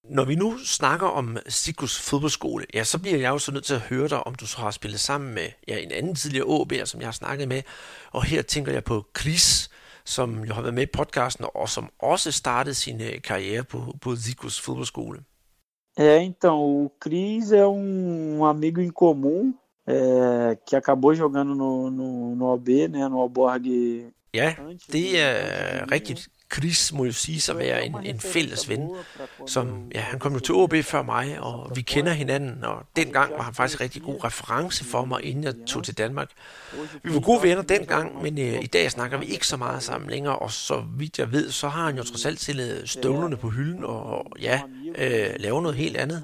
[0.04, 3.74] Når vi nu snakker om Sikus fodboldskole, ja, så bliver jeg jo så nødt til
[3.74, 6.84] at høre dig, om du så har spillet sammen med ja, en anden tidligere OB'er,
[6.84, 7.62] som jeg har snakket med.
[8.10, 9.70] Og her tænker jeg på Chris,
[10.04, 13.94] som jo har været med i podcasten, og som også startede sin øh, karriere på,
[14.00, 15.20] på Sikus fodboldskole.
[15.98, 19.54] É, então, o Cris é um amigo em comum
[19.90, 24.12] é, que acabou jogando no, no, no OB, né, no Alborg.
[24.32, 24.56] Ja,
[24.88, 26.28] det er rigtigt.
[26.54, 28.90] Chris må jo sige sig være en, en fælles ven,
[29.46, 33.32] som, ja, han kom jo til OB før mig, og vi kender hinanden, og dengang
[33.32, 36.30] var han faktisk en rigtig god reference for mig, inden jeg tog til Danmark.
[37.02, 40.10] Vi var gode venner dengang, men øh, i dag snakker vi ikke så meget sammen
[40.10, 43.48] længere, og så vidt jeg ved, så har han jo trods alt stillet støvlerne på
[43.48, 44.60] hylden, og ja,
[44.98, 46.22] øh, laver noget helt andet.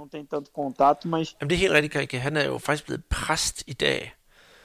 [1.41, 2.19] Jamen det er helt rigtigt, Karike.
[2.19, 4.15] Han er jo faktisk blevet præst i dag,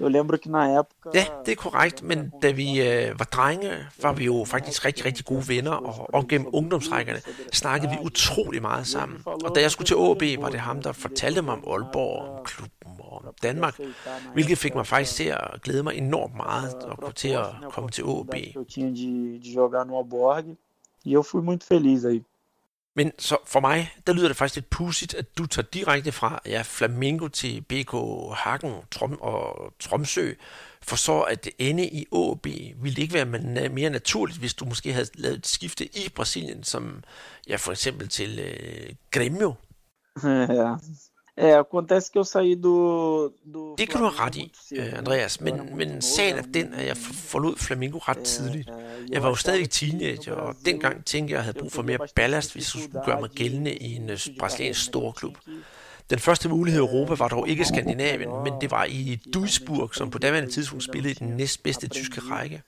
[0.02, 1.10] Eu lembro que na época...
[1.14, 5.06] Ja, det er korrekt, men da vi øh, var drenge, var vi jo faktisk rigtig,
[5.06, 7.20] rigtig gode venner, og op gennem ungdomsrækkerne
[7.54, 9.22] snakkede vi utrolig meget sammen.
[9.26, 12.46] Og da jeg skulle til AB, var det ham, der fortalte mig om Aalborg, om
[12.46, 13.80] klubben og om Danmark,
[14.34, 18.02] hvilket fik mig faktisk til at glæde mig enormt meget og til at komme til
[18.02, 18.36] AB.
[19.94, 20.46] Alborg,
[21.06, 22.24] e fui muito feliz aí.
[22.96, 26.42] Men så for mig, der lyder det faktisk lidt pudsigt, at du tager direkte fra
[26.46, 27.92] ja, Flamingo til BK
[28.36, 30.34] Hagen Trom og Tromsø,
[30.82, 32.46] for så at ende i AB.
[32.84, 36.64] Ville det ikke være mere naturligt, hvis du måske havde lavet et skifte i Brasilien,
[36.64, 37.04] som
[37.48, 39.54] ja, for eksempel til øh, Grêmio?
[40.60, 40.76] Ja,
[41.42, 43.34] É, acontece que eu saí do...
[43.54, 46.88] do det kan du have ret i, øh, Andreas, men, men sagen er den, at
[46.88, 48.70] jeg forlod Flamingo ret tidligt.
[49.10, 51.98] Jeg var jo stadig teenager, og dengang tænkte jeg, at jeg havde brug for mere
[52.16, 55.38] ballast, hvis jeg skulle gøre mig gældende i en øh, brasiliansk storklub.
[56.10, 60.10] Den første mulighed i Europa var dog ikke Skandinavien, men det var i Duisburg, som
[60.10, 62.62] på daværende tidspunkt spillede i den næstbedste tyske række.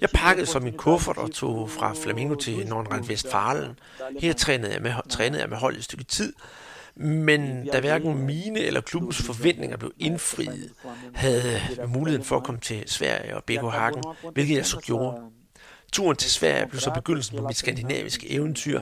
[0.00, 3.78] Jeg pakkede så min kuffert og tog fra Flamingo til Nordrhein-Westfalen.
[4.20, 6.32] Her trænede jeg med, trænede jeg med hold et stykke tid,
[6.96, 10.72] men da hverken mine eller klubbens forventninger blev indfriet,
[11.14, 14.02] havde muligheden for at komme til Sverige og BK Hagen,
[14.32, 15.20] hvilket jeg så gjorde.
[15.92, 18.80] Turen til Sverige blev så begyndelsen på mit skandinaviske eventyr,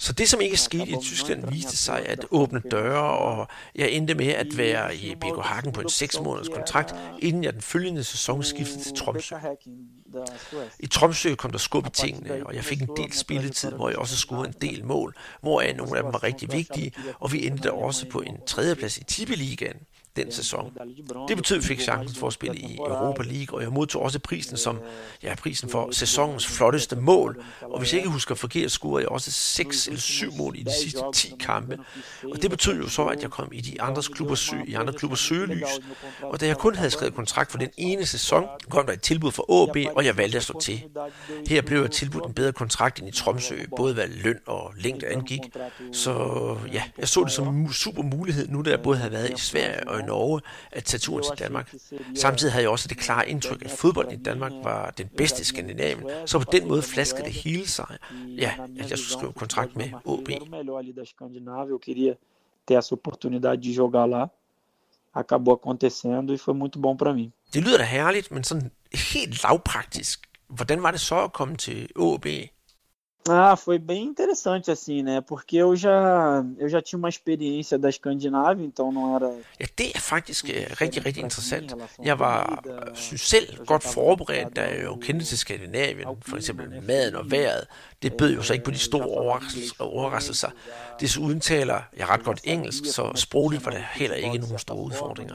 [0.00, 4.14] så det, som ikke skete i Tyskland, viste sig at åbne døre, og jeg endte
[4.14, 8.04] med at være i BK Hagen på en 6 måneders kontrakt, inden jeg den følgende
[8.04, 9.36] sæson skiftede til Tromsø.
[10.80, 13.98] I Tromsø kom der skub i tingene, og jeg fik en del spilletid, hvor jeg
[13.98, 17.72] også scorede en del mål, hvoraf nogle af dem var rigtig vigtige, og vi endte
[17.72, 19.76] også på en tredjeplads i Tippeligaen
[20.24, 20.72] den sæson.
[21.28, 24.02] Det betød, at vi fik chancen for at spille i Europa League, og jeg modtog
[24.02, 24.78] også prisen som
[25.22, 27.42] ja, prisen for sæsonens flotteste mål.
[27.62, 30.72] Og hvis jeg ikke husker forkert, scorede jeg også 6 eller 7 mål i de
[30.82, 31.78] sidste 10 kampe.
[32.32, 34.92] Og det betød jo så, at jeg kom i de andres klubber sø, i andre
[34.92, 35.80] klubber søgelys.
[36.22, 39.32] Og da jeg kun havde skrevet kontrakt for den ene sæson, kom der et tilbud
[39.32, 40.82] fra AB, og jeg valgte at stå til.
[41.48, 45.06] Her blev jeg tilbudt en bedre kontrakt end i Tromsø, både hvad løn og længde
[45.06, 45.40] angik.
[45.92, 46.12] Så
[46.72, 49.40] ja, jeg så det som en super mulighed, nu da jeg både havde været i
[49.40, 50.40] Sverige og i Norge
[50.70, 51.74] at tage turen til Danmark.
[52.14, 55.44] Samtidig havde jeg også det klare indtryk, at fodbolden i Danmark var den bedste i
[55.44, 57.96] Skandinavien, så på den måde flaskede det hele sig.
[58.44, 60.28] Ja, at jeg skulle skrive kontrakt med OB.
[62.68, 64.30] ter essa oportunidade de jogar lá.
[65.14, 67.32] Acabou acontecendo e foi muito bom para mim.
[67.52, 68.70] Det lyder da herligt, men sådan
[69.12, 70.28] helt lavpraktisk.
[70.48, 72.26] Hvordan var det så at komme til OB?
[73.28, 75.20] Ah, foi bem interessante assim, né?
[75.20, 79.28] Porque eu já eu já tinha uma experiência da Skandinavien, então não era
[79.60, 81.74] Ja, det er faktisk uh, rigtig, rigtig interessant.
[82.04, 82.64] Jeg var
[82.94, 87.66] synes selv godt forberedt, da jeg jo kendte til Skandinavien, for eksempel maden og vejret.
[88.02, 89.74] Det bød jo så ikke på de store overraskelser.
[89.80, 90.50] overraskelser.
[91.00, 95.34] Desuden taler jeg ret godt engelsk, så sprogligt var der heller ikke nogen store udfordringer.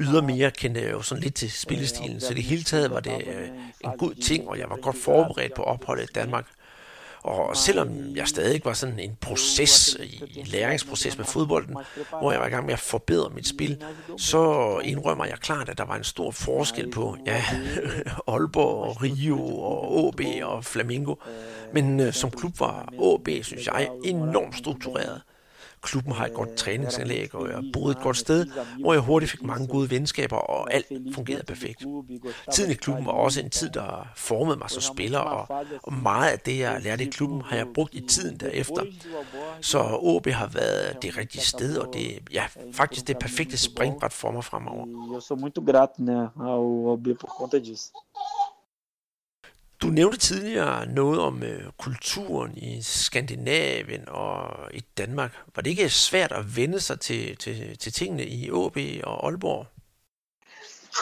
[0.00, 3.90] Ydermere kendte jeg jo sådan lidt til spillestilen, så det hele taget var det uh,
[3.90, 6.46] en god ting, og jeg var godt forberedt på opholdet i Danmark.
[7.22, 9.96] Og selvom jeg stadig var sådan en proces,
[10.36, 11.76] en læringsproces med fodbolden,
[12.20, 13.84] hvor jeg var i gang med at forbedre mit spil,
[14.18, 17.44] så indrømmer jeg klart, at der var en stor forskel på ja,
[18.32, 21.14] Aalborg, Rio og AB og Flamingo.
[21.72, 25.22] Men øh, som klub var AB, synes jeg, enormt struktureret.
[25.82, 28.46] Klubben har et godt træningsanlæg, og jeg boede et godt sted,
[28.80, 31.84] hvor jeg hurtigt fik mange gode venskaber, og alt fungerede perfekt.
[32.52, 36.30] Tiden i klubben var også en tid, der formede mig som spiller, og, og meget
[36.30, 38.84] af det, jeg lærte i klubben, har jeg brugt i tiden derefter.
[39.60, 44.30] Så OB har været det rigtige sted, og det ja, faktisk det perfekte springbræt for
[44.30, 44.86] mig fremover.
[45.12, 47.92] Jeg sou muito grato né, ao OB por conta disso.
[49.82, 55.36] Du nævnte tidligere noget om øh, kulturen i Skandinavien og i Danmark.
[55.54, 59.66] Var det ikke svært at vende sig til, til, til tingene i AB og Aalborg?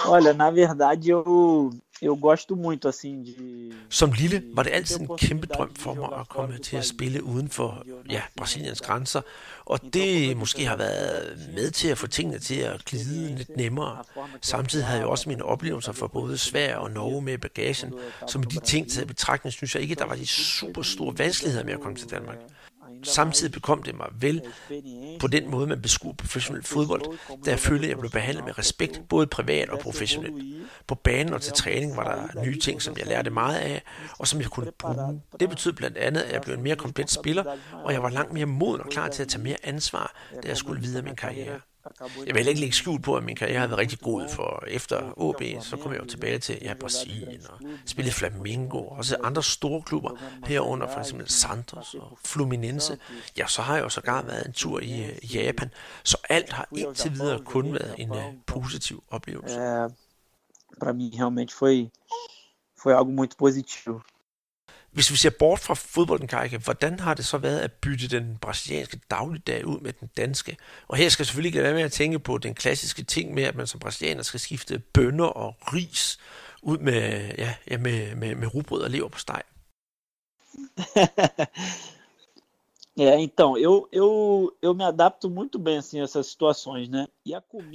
[0.07, 5.09] Olha, na verdade eu eu gosto muito assim de Som lille var det altid en
[5.19, 9.21] kæmpe drøm for mig at komme til at spille uden for ja, Brasiliens grænser,
[9.65, 14.05] og det måske har været med til at få tingene til at glide lidt nemmere.
[14.43, 17.95] Samtidig havde jeg også mine oplevelser for både Sverige og Norge med bagagen,
[18.29, 21.19] så med de ting til betragtning synes jeg ikke, at der var de super store
[21.19, 22.39] vanskeligheder med at komme til Danmark.
[23.03, 24.43] Samtidig bekom det mig vel
[25.21, 27.03] på den måde, man beskuer professionel fodbold,
[27.45, 30.35] da jeg følte, at jeg blev behandlet med respekt, både privat og professionelt.
[30.87, 33.83] På banen og til træning var der nye ting, som jeg lærte meget af,
[34.19, 35.21] og som jeg kunne bruge.
[35.41, 37.45] Det betød blandt andet, at jeg blev en mere komplet spiller,
[37.85, 40.57] og jeg var langt mere moden og klar til at tage mere ansvar, da jeg
[40.57, 41.61] skulle videre min karriere.
[42.27, 45.13] Jeg vil ikke lægge skjul på, at min karriere har været rigtig god, for efter
[45.17, 49.43] OB, så kom jeg jo tilbage til ja, Brasilien og spillede Flamengo, og også andre
[49.43, 50.11] store klubber,
[50.47, 52.99] herunder for eksempel Santos og Fluminense.
[53.39, 55.71] Ja, så har jeg jo sågar været en tur i uh, Japan,
[56.03, 59.57] så alt har indtil videre kun været en uh, positiv oplevelse.
[59.59, 59.89] É,
[60.79, 61.91] para mim realmente foi
[62.77, 64.03] foi algo muito positivo.
[64.99, 68.39] Hvis vi ser bort fra fodbolden, Kajke, hvordan har det så været at bytte den
[68.41, 70.57] brasilianske dagligdag ud med den danske?
[70.89, 73.43] Og her skal jeg selvfølgelig ikke være med at tænke på den klassiske ting med,
[73.43, 76.19] at man som brasilianer skal skifte bønner og ris
[76.63, 79.43] ud med, ja, ja, med, med, med rugbrød og lever på steg.
[82.99, 87.07] É, então, eu, eu, eu me adapto muito bem assim, a essas situações, né?
[87.25, 87.33] E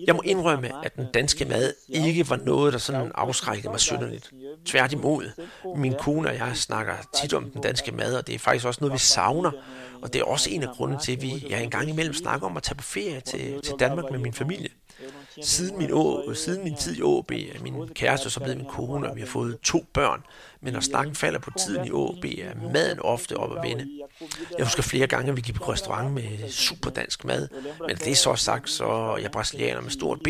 [0.07, 4.31] Jeg må indrømme, at den danske mad ikke var noget, der sådan afskrækkede mig synderligt.
[4.65, 5.25] Tværtimod,
[5.75, 8.79] min kone og jeg snakker tit om den danske mad, og det er faktisk også
[8.81, 9.51] noget, vi savner.
[10.01, 12.47] Og det er også en af grundene til, at vi ja, en gang imellem snakker
[12.47, 14.69] om at tage på ferie til, til Danmark med min familie.
[15.41, 17.31] Siden min, å, siden min tid i AB
[17.63, 20.23] min kæreste så blevet min kone, og vi har fået to børn.
[20.63, 23.87] Men når snakken falder på tiden i AB, er maden ofte op at vende.
[24.57, 27.47] Jeg husker flere gange, at vi gik på restaurant med super dansk mad.
[27.87, 30.27] Men det er så sagt, så er jeg brasilianer med stort B,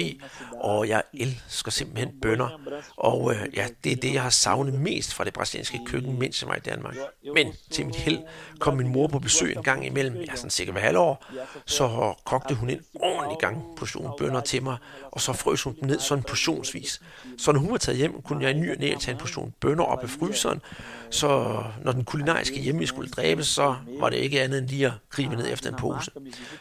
[0.54, 2.62] og jeg elsker simpelthen bønder.
[2.98, 6.42] Og øh, ja, det er det, jeg har savnet mest fra det brasilianske køkken, mens
[6.42, 6.96] jeg var i Danmark.
[7.34, 8.20] Men til mit held
[8.60, 11.26] kom min mor på besøg en gang imellem, jeg er sådan cirka hver halvår,
[11.66, 14.78] så kogte hun en ordentlig gang portion bønder til mig,
[15.12, 17.02] og så frøs hun dem ned sådan portionsvis.
[17.38, 19.54] Så når hun var taget hjem, kunne jeg i ny og næ tage en portion
[19.60, 20.62] bønder op af fryseren,
[21.10, 24.94] så når den kulinariske hjemme skulle dræbes, så var det ikke andet end lige at
[25.10, 26.12] gribe ned efter en pose.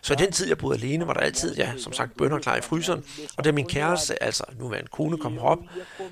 [0.03, 2.57] Så i den tid, jeg boede alene, var der altid, ja, som sagt, bønder klar
[2.57, 3.05] i fryseren,
[3.37, 5.59] og da min kæreste, altså nu var en kone, kom herop,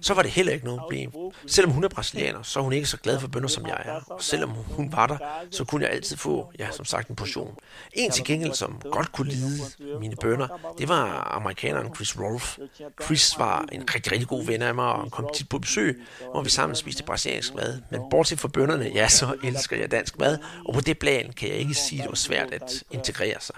[0.00, 1.10] så var det heller ikke noget problem.
[1.46, 4.00] Selvom hun er brasilianer, så er hun ikke så glad for bønder, som jeg er.
[4.10, 5.18] Og selvom hun var der,
[5.50, 7.56] så kunne jeg altid få, ja, som sagt, en portion.
[7.92, 9.60] En til gengæld, som godt kunne lide
[10.00, 12.58] mine bønder, det var amerikaneren Chris Rolf.
[13.04, 16.42] Chris var en rigtig, rigtig god ven af mig, og kom tit på besøg, hvor
[16.42, 17.80] vi sammen spiste brasiliansk mad.
[17.90, 21.48] Men bortset fra bønderne, ja, så elsker jeg dansk mad, og på det plan kan
[21.48, 23.54] jeg ikke sige, at det var svært at integrere sig.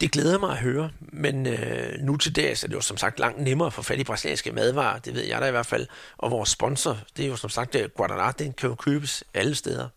[0.00, 3.20] Det glæder mig at høre, men øh, nu til dags er det jo som sagt
[3.20, 5.86] langt nemmere at få fat i brasilianske madvarer, det ved jeg da i hvert fald,
[6.18, 9.88] og vores sponsor, det er jo som sagt Guadalajara, den kan jo købes alle steder.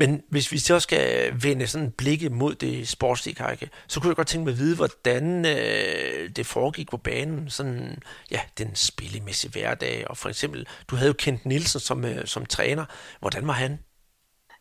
[0.00, 4.16] Men hvis vi så skal vende sådan blikket mod det sportslige, Kajke, så kunne jeg
[4.16, 9.50] godt tænke mig at vide, hvordan øh, det foregik på banen, sådan, ja, den spillemæssige
[9.50, 12.84] hverdag, og for eksempel, du havde jo Kent Nielsen som, øh, som træner.
[13.20, 13.78] Hvordan var han?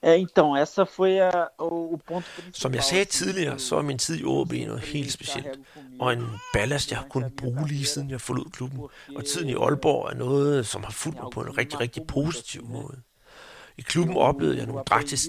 [0.01, 2.61] É, então, essa foi a, o, o ponto principal.
[2.61, 5.59] Som jeg sagde tidligere, så er min tid i OB noget helt specielt,
[5.99, 8.79] og en ballast, jeg har kunnet bruge lige siden jeg forlod klubben.
[9.15, 12.65] Og tiden i Aalborg er noget, som har fulgt mig på en rigtig, rigtig positiv
[12.67, 13.01] måde.
[13.79, 14.83] I klubben oplevede jeg nogle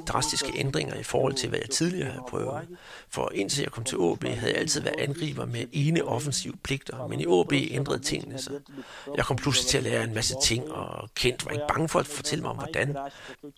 [0.08, 2.68] drastiske ændringer i forhold til, hvad jeg tidligere havde prøvet.
[3.08, 7.06] For indtil jeg kom til AB, havde jeg altid været angriber med ene offensive pligter,
[7.06, 8.52] men i AB ændrede tingene sig.
[9.16, 11.98] Jeg kom pludselig til at lære en masse ting, og Kent var ikke bange for
[11.98, 12.96] at fortælle mig om hvordan.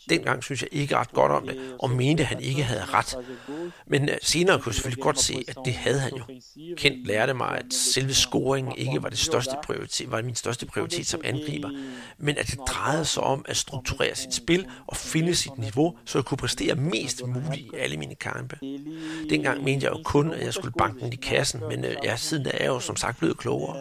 [0.09, 3.17] Dengang synes jeg ikke ret godt om det, og mente, at han ikke havde ret.
[3.87, 6.25] Men øh, senere kunne jeg selvfølgelig godt se, at det havde han jo.
[6.77, 11.07] Kent lærte mig, at selve scoringen ikke var, det største prioritet, var min største prioritet
[11.07, 11.71] som angriber,
[12.19, 16.19] men at det drejede sig om at strukturere sit spil og finde sit niveau, så
[16.19, 18.59] jeg kunne præstere mest muligt i alle mine kampe.
[19.31, 22.17] Dengang mente jeg jo kun, at jeg skulle banke den i kassen, men øh, ja,
[22.17, 23.77] siden er jeg jo som sagt blevet klogere.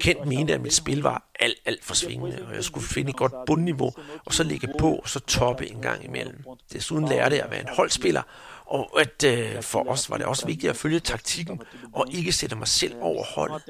[0.00, 3.16] Kent mente, at mit spil var alt, alt for svingende, og jeg skulle finde et
[3.16, 3.92] godt bundniveau,
[4.24, 6.44] og så ligge på, og så toppe en gang imellem.
[6.72, 8.22] Desuden lærte jeg at være en holdspiller,
[8.66, 11.60] og at øh, for os var det også vigtigt at følge taktikken,
[11.92, 13.62] og ikke sætte mig selv over holdet.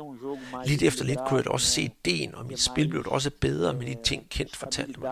[0.67, 3.87] Lidt efter lidt kunne jeg også se ideen, og mit spil blev også bedre med
[3.87, 5.11] de ting, Kent fortalte mig.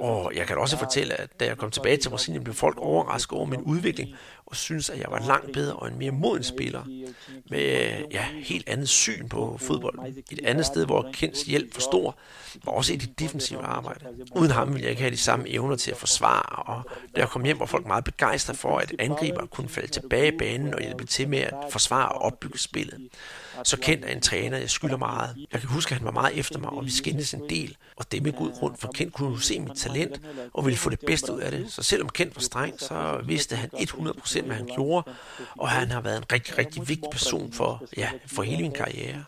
[0.00, 3.38] Og jeg kan også fortælle, at da jeg kom tilbage til Brasilien, blev folk overrasket
[3.38, 4.10] over min udvikling,
[4.46, 6.82] og synes, at jeg var langt bedre og en mere moden spiller,
[7.50, 9.98] med ja, helt andet syn på fodbold.
[10.30, 12.16] Et andet sted, hvor Kents hjælp var stor,
[12.64, 14.04] var også i det defensive arbejde.
[14.36, 16.82] Uden ham ville jeg ikke have de samme evner til at forsvare, og
[17.16, 20.36] da jeg kom hjem, var folk meget begejstrede for, at angriber kunne falde tilbage i
[20.38, 23.08] banen og hjælpe til med at forsvare og opbygge spillet.
[23.64, 25.36] Så kendt er en træner, jeg skylder meget.
[25.52, 27.76] Jeg kan huske, at han var meget efter mig, og vi skændes en del.
[27.96, 30.20] Og det med god grund, for Kent kunne se mit talent
[30.52, 31.72] og ville få det bedste ud af det.
[31.72, 35.10] Så selvom Kent var streng, så vidste han 100% hvad han gjorde,
[35.58, 39.24] og han har været en rigtig, rigtig vigtig person for, ja, for hele min karriere.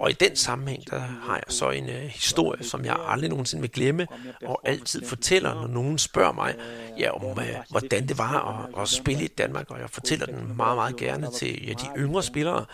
[0.00, 3.60] Og i den sammenhæng, der har jeg så en uh, historie, som jeg aldrig nogensinde
[3.60, 4.06] vil glemme,
[4.46, 6.54] og altid fortæller, når nogen spørger mig,
[6.98, 10.56] ja, om uh, hvordan det var at, at spille i Danmark, og jeg fortæller den
[10.56, 12.64] meget, meget gerne til ja, de yngre spillere,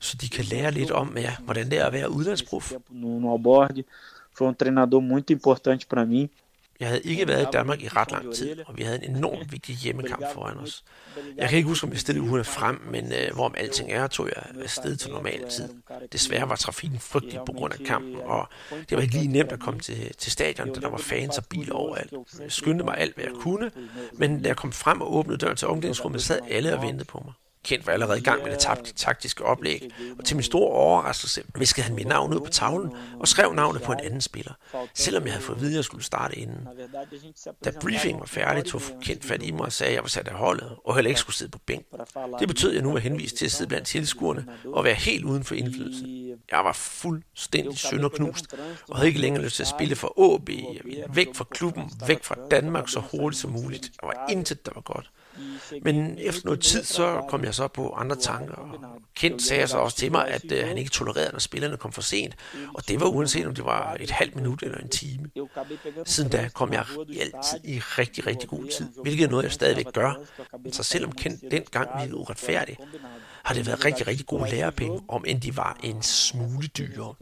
[0.00, 2.72] så de kan lære lidt om, ja, hvordan det er at være udlandsprof.
[2.90, 3.84] No Alborg,
[4.34, 6.28] foi um treinador muito importante para mim.
[6.80, 9.52] Jeg havde ikke været i Danmark i ret lang tid, og vi havde en enormt
[9.52, 10.84] vigtig hjemmekamp foran os.
[11.36, 14.26] Jeg kan ikke huske, om jeg stillede ugerne frem, men øh, hvorom alting er, tog
[14.26, 15.68] jeg afsted til normal tid.
[16.12, 19.60] Desværre var trafikken frygtelig på grund af kampen, og det var ikke lige nemt at
[19.60, 22.12] komme til, til stadion, da der var fans og biler overalt.
[22.40, 23.70] Jeg skyndte mig alt, hvad jeg kunne,
[24.12, 27.22] men da jeg kom frem og åbnede døren til omklædningsrummet, sad alle og ventede på
[27.24, 27.32] mig.
[27.64, 31.84] Kent var allerede i gang med det taktiske oplæg, og til min store overraskelse viskede
[31.86, 32.90] han mit navn ud på tavlen
[33.20, 34.52] og skrev navnet på en anden spiller,
[34.94, 36.68] selvom jeg havde fået at vide, at jeg skulle starte inden.
[37.64, 40.28] Da briefing var færdig, tog Kent fat i mig og sagde, at jeg var sat
[40.28, 42.00] af holdet og heller ikke skulle sidde på bænken.
[42.38, 45.24] Det betød, at jeg nu var henvist til at sidde blandt tilskuerne og være helt
[45.24, 46.36] uden for indflydelse.
[46.50, 48.54] Jeg var fuldstændig sønderknust
[48.88, 50.48] og havde ikke længere lyst til at spille for AB.
[50.48, 53.90] Jeg ville væk fra klubben, væk fra Danmark så hurtigt som muligt.
[54.00, 55.10] Der var intet, der var godt.
[55.82, 58.96] Men efter noget tid, så kom jeg så på andre tanker.
[59.14, 62.02] Kent sagde så også til mig, at øh, han ikke tolererede, når spillerne kom for
[62.02, 62.36] sent.
[62.74, 65.30] Og det var uanset, om det var et halvt minut eller en time.
[66.04, 69.92] Siden da kom jeg altid i rigtig, rigtig god tid, hvilket er noget, jeg stadigvæk
[69.92, 70.14] gør.
[70.72, 72.76] Så selvom Kent dengang virkede uretfærdig,
[73.44, 77.14] har det været rigtig, rigtig gode lærepenge, om end de var en smule dyre.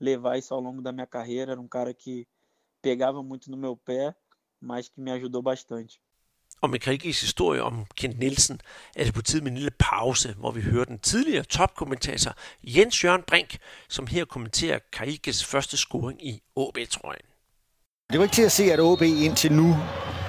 [0.00, 2.26] Levar isso ao longo da minha carreira, era um cara que
[2.82, 4.14] pegava muito no meu pé
[4.64, 5.98] mas que me ajudou bastante.
[6.60, 8.60] Og med Krigis historie om Kent Nielsen
[8.96, 13.04] er det på tid med en lille pause, hvor vi hører den tidligere topkommentator Jens
[13.04, 13.58] Jørgen Brink,
[13.88, 17.26] som her kommenterer Krigis første scoring i AB-trøjen.
[18.10, 19.76] Det var ikke til at se, at AB indtil nu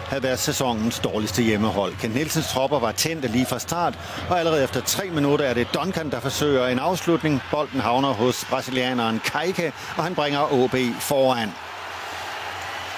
[0.05, 1.95] havde været sæsonens dårligste hjemmehold.
[1.95, 5.67] Kent Nielsens tropper var tændte lige fra start, og allerede efter tre minutter er det
[5.73, 7.41] Duncan, der forsøger en afslutning.
[7.51, 11.49] Bolden havner hos brasilianeren Kajke, og han bringer AB foran.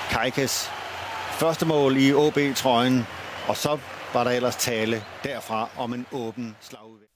[0.09, 0.71] Kajkes
[1.39, 3.03] Første mål i OB-trøjen,
[3.47, 3.79] og så
[4.13, 7.11] var der ellers tale derfra om en åben slagudvikling.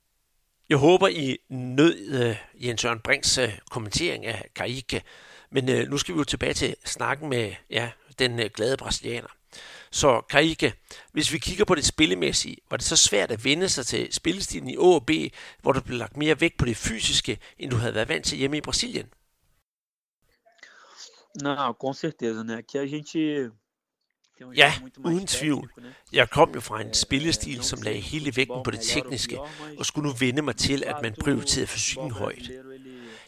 [0.70, 5.04] Jeg håber, I nød uh, Jens Jørgen Brinks uh, kommentering af Karike,
[5.52, 9.28] men uh, nu skal vi jo tilbage til snakken med ja, den uh, glade brasilianer.
[9.92, 10.74] Så Karike,
[11.12, 14.70] hvis vi kigger på det spillemæssige, var det så svært at vende sig til spillestilen
[14.70, 15.12] i OB,
[15.62, 18.38] hvor der blev lagt mere vægt på det fysiske, end du havde været vant til
[18.38, 19.08] hjemme i Brasilien?
[21.44, 22.56] Não, com certeza, né?
[22.58, 23.52] Aqui a gente
[24.56, 24.74] Ja,
[25.06, 25.72] uden tvivl.
[26.14, 29.38] Jeg kom jo fra en spillestil, som lagde hele vægten på det tekniske,
[29.80, 32.52] og skulle nu vende mig til, at man prioriterede fysikken højt.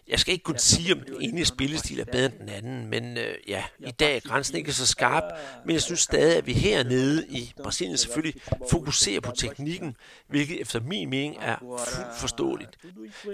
[0.08, 3.18] Jeg skal ikke kunne sige, om den ene spillestil er bedre end den anden, men
[3.18, 5.24] øh, ja, i dag er grænsen ikke så skarp,
[5.66, 8.42] men jeg synes stadig, at vi hernede i Brasilien selvfølgelig
[8.72, 9.96] fokuserer på teknikken,
[10.28, 12.78] hvilket efter min mening er fuldt forståeligt.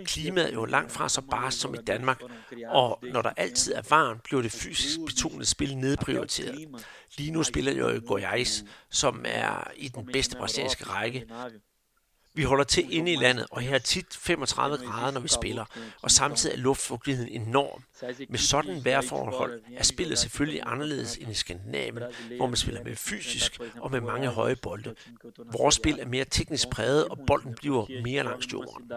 [0.05, 2.21] Klimaet er jo langt fra så bare som i Danmark,
[2.67, 6.67] og når der altid er varmt, bliver det fysisk betonede spil nedprioriteret.
[7.17, 11.25] Lige nu spiller jeg jo Goiás, som er i den bedste brasilianske række,
[12.33, 15.65] vi holder til inde i landet, og her er tit 35 grader, når vi spiller,
[16.01, 17.83] og samtidig er luftfugtigheden enorm.
[18.29, 22.03] Med sådan vejrforhold er spillet selvfølgelig anderledes end i Skandinavien,
[22.37, 24.95] hvor man spiller med fysisk og med mange høje bolde.
[25.57, 28.91] Vores spil er mere teknisk præget, og bolden bliver mere langs jorden.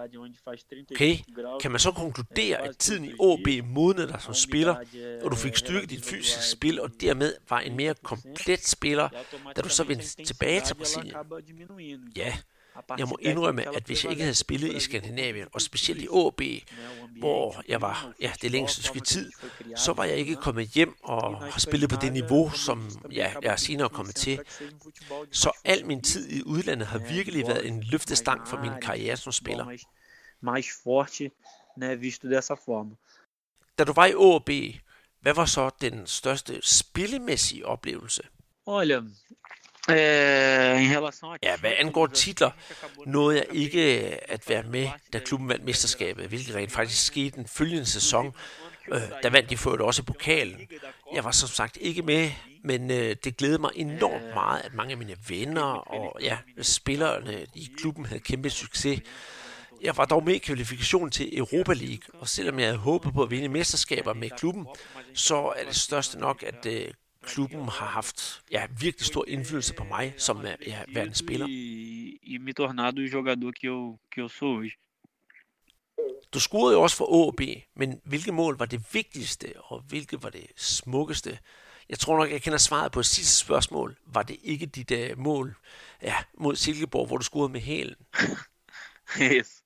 [0.90, 1.16] Okay,
[1.60, 4.76] kan man så konkludere, at tiden i OB modnede dig som spiller,
[5.22, 9.08] og du fik styrket dit fysiske spil, og dermed var en mere komplet spiller,
[9.56, 11.16] da du så vendte tilbage til Brasilien?
[12.16, 12.34] Ja,
[12.98, 16.40] jeg må indrømme, at hvis jeg ikke havde spillet i Skandinavien, og specielt i AB,
[17.18, 19.32] hvor jeg var ja, det længste stykke tid,
[19.76, 23.52] så var jeg ikke kommet hjem og har spillet på det niveau, som ja, jeg
[23.52, 24.40] er senere kommet til.
[25.30, 29.32] Så al min tid i udlandet har virkelig været en løftestang for min karriere som
[29.32, 29.76] spiller.
[30.44, 31.30] Mais forte,
[31.76, 32.94] né, visto dessa forma.
[33.78, 34.74] Da du var i AB,
[35.20, 38.22] hvad var så den største spillemæssige oplevelse?
[38.66, 39.00] Olha,
[39.90, 39.96] Øh,
[41.42, 42.50] ja, hvad angår titler,
[43.06, 43.80] nåede jeg ikke
[44.28, 48.34] at være med, da klubben vandt mesterskabet, hvilket rent faktisk skete den følgende sæson.
[48.92, 50.68] Øh, der vandt de for også pokalen.
[51.14, 52.30] Jeg var som sagt ikke med,
[52.64, 57.46] men øh, det glædede mig enormt meget, at mange af mine venner og ja, spillerne
[57.54, 59.00] i klubben havde kæmpe succes.
[59.82, 63.22] Jeg var dog med i kvalifikationen til Europa League, og selvom jeg havde håbet på
[63.22, 64.66] at vinde mesterskaber med klubben,
[65.14, 66.88] så er det største nok, at øh,
[67.22, 71.46] klubben har haft ja, virkelig stor indflydelse på mig som ja, værende spiller.
[72.22, 74.70] E me tornado o jogador que eu, que eu sou hoje.
[76.32, 77.40] Du scorede jo også for AB,
[77.76, 81.38] men hvilke mål var det vigtigste, og hvilke var det smukkeste?
[81.88, 83.96] Jeg tror nok, jeg kender svaret på sidste spørgsmål.
[84.06, 85.54] Var det ikke dit uh, mål
[86.02, 87.96] ja, mod Silkeborg, hvor du scorede med hælen?
[89.20, 89.62] Isso.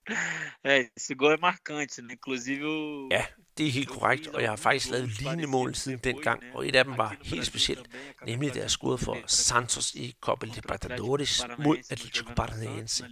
[0.64, 2.14] É, esse gol é marcante, né?
[2.14, 3.08] Inclusive o...
[3.10, 3.26] Ja,
[3.58, 6.76] det er helt korrekt, og jeg har faktisk lavet lignende mål siden dengang, og et
[6.76, 7.88] af dem var helt specielt,
[8.26, 13.04] nemlig da jeg scorede for Santos i Copa Libertadores mod Atletico Paranaense.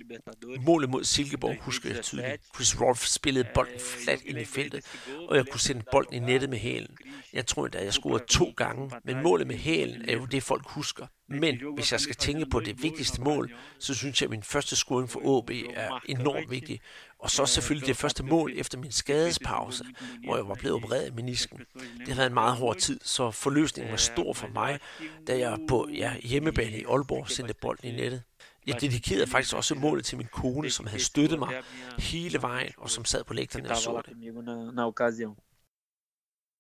[0.61, 2.43] Målet mod Silkeborg husker jeg tydeligt.
[2.55, 4.85] Chris Rolf spillede bolden flat ind i feltet,
[5.29, 6.97] og jeg kunne sende bolden i nettet med hælen.
[7.33, 10.67] Jeg tror at jeg scorede to gange, men målet med hælen er jo det, folk
[10.67, 11.07] husker.
[11.29, 14.77] Men hvis jeg skal tænke på det vigtigste mål, så synes jeg, at min første
[14.77, 16.81] scoring for AB er enormt vigtig.
[17.19, 19.85] Og så selvfølgelig det første mål efter min skadespause,
[20.25, 21.59] hvor jeg var blevet opereret i menisken.
[21.99, 24.81] Det har været en meget hård tid, så forløsningen var stor for mig,
[25.27, 28.23] da jeg på ja, hjemmebane i Aalborg sendte bolden i nettet.
[28.67, 31.63] Jeg dedikerede faktisk også målet til min kone, som havde støttet mig
[31.99, 34.17] hele vejen, og som sad på lægterne og så det.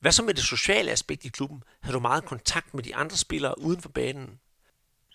[0.00, 1.62] Hvad så med det sociale aspekt i klubben?
[1.80, 4.40] Havde du meget kontakt med de andre spillere uden for banen?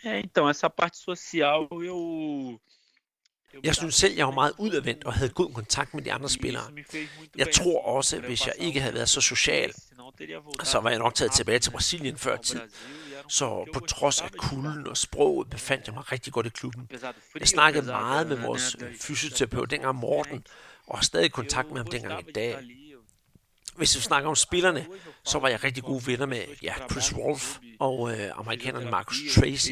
[0.03, 2.59] É, então, essa parte social eu.
[3.63, 6.63] Jeg synes selv, jeg var meget udadvendt og havde god kontakt med de andre spillere.
[7.35, 9.73] Jeg tror også, hvis jeg ikke havde været så social,
[10.63, 12.59] så var jeg nok taget tilbage til Brasilien før tid.
[13.29, 16.89] Så på trods af kulden og sproget befandt jeg mig rigtig godt i klubben.
[17.39, 20.45] Jeg snakkede meget med vores fysioterapeut dengang Morten,
[20.87, 22.57] og har stadig kontakt med ham dengang i dag.
[23.75, 24.87] Hvis vi snakker om spillerne,
[25.25, 29.71] så var jeg rigtig gode venner med ja, Chris Wolf og øh, amerikaneren Marcus Tracy.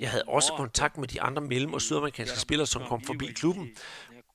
[0.00, 3.68] Jeg havde også kontakt med de andre mellem- og sydamerikanske spillere, som kom forbi klubben.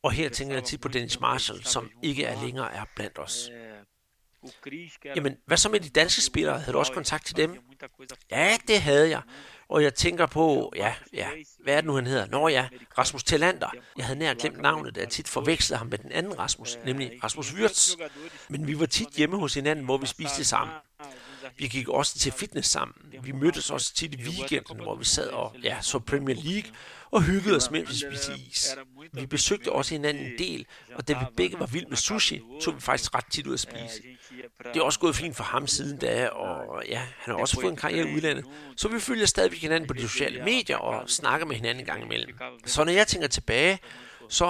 [0.04, 3.50] Og her tænker jeg tit på Dennis Marshall, som ikke er længere er blandt os.
[5.16, 6.60] Jamen, hvad så med de danske spillere?
[6.60, 7.56] Havde du også kontakt til dem?
[8.32, 9.22] Ja, det havde jeg.
[9.72, 11.28] Og jeg tænker på, ja, ja,
[11.64, 12.28] hvad er det nu, han hedder?
[12.28, 12.68] Nå ja,
[12.98, 13.70] Rasmus Tillander.
[13.98, 17.12] Jeg havde nær glemt navnet, da jeg tit forvekslede ham med den anden Rasmus, nemlig
[17.24, 17.92] Rasmus Wirtz.
[18.50, 20.76] Men vi var tit hjemme hos hinanden, hvor vi spiste sammen.
[21.58, 22.96] Vi gik også til fitness sammen.
[23.22, 26.72] Vi mødtes også tit i weekenden, hvor vi sad og ja, så Premier League
[27.12, 28.76] og hyggede os, mens vi spiste is.
[29.14, 32.76] Vi besøgte også hinanden en del, og da vi begge var vild med sushi, tog
[32.76, 34.02] vi faktisk ret tit ud at spise.
[34.74, 37.72] Det er også gået fint for ham siden da, og ja, han har også fået
[37.72, 38.46] en karriere i udlandet.
[38.78, 42.04] Så vi følger stadig hinanden på de sociale medier og snakker med hinanden en gang
[42.04, 42.38] imellem.
[42.66, 43.80] Så når jeg tænker tilbage,
[44.30, 44.46] så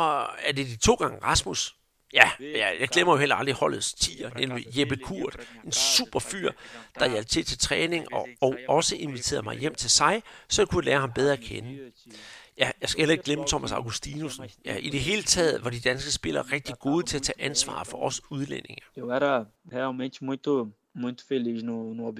[0.45, 1.75] er det de to gange Rasmus,
[2.13, 5.35] Ja, ja, jeg glemmer jo heller aldrig holdets tiger, nemlig Jeppe Kurt,
[5.65, 6.51] en super fyr,
[6.99, 10.67] der hjalp til til træning og, og også inviterede mig hjem til sig, så jeg
[10.67, 11.79] kunne lære ham bedre at kende.
[12.57, 14.45] Ja, jeg skal heller ikke glemme Thomas Augustinusen.
[14.65, 17.83] Ja, I det hele taget var de danske spillere rigtig gode til at tage ansvar
[17.83, 18.81] for os udlændinge.
[18.97, 22.19] Eu era realmente muito, muito feliz no, no OB.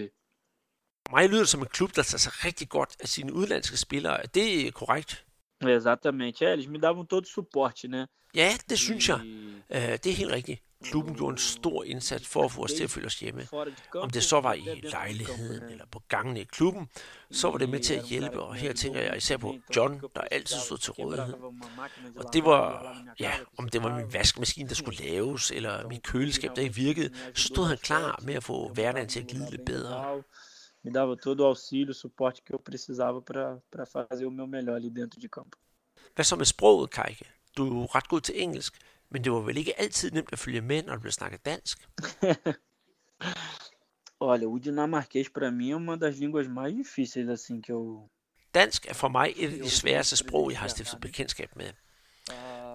[1.12, 4.24] Mig lyder som en klub, der tager sig rigtig godt af sine udlandske spillere.
[4.24, 5.26] Er det korrekt?
[5.62, 6.46] Exatamente.
[6.46, 8.08] É, eles me davam todo suporte, né?
[8.36, 9.20] Ja, det synes jeg.
[9.70, 10.64] Uh, det er helt rigtigt.
[10.84, 13.48] Klubben gjorde en stor indsats for at få os til at føle os hjemme.
[13.96, 16.90] Om det så var i lejligheden eller på gangen i klubben,
[17.32, 20.22] så var det med til at hjælpe, og her tænker jeg især på John, der
[20.22, 21.34] altid stod til rådighed.
[22.16, 26.56] Og det var, ja, om det var min vaskemaskine, der skulle laves, eller mit køleskab,
[26.56, 29.66] der ikke virkede, så stod han klar med at få hverdagen til at glide lidt
[29.66, 30.24] bedre.
[30.84, 34.90] Me dava todo o auxílio, suporte que eu precisava para fazer o meu melhor ali
[34.90, 35.58] dentro de campo.
[36.16, 37.26] Hvad så med sproget, Kajke?
[37.58, 38.74] Du er ret god til engelsk,
[39.12, 41.78] men det var vel ikke altid nemt at følge med, når du blev snakket dansk?
[44.20, 48.10] Olha, o dinamarquês para mim é uma das línguas mais difíceis assim que eu
[48.54, 51.74] Dansk er for mig et af de sværeste sprog, jeg har stiftet bekendtskab med.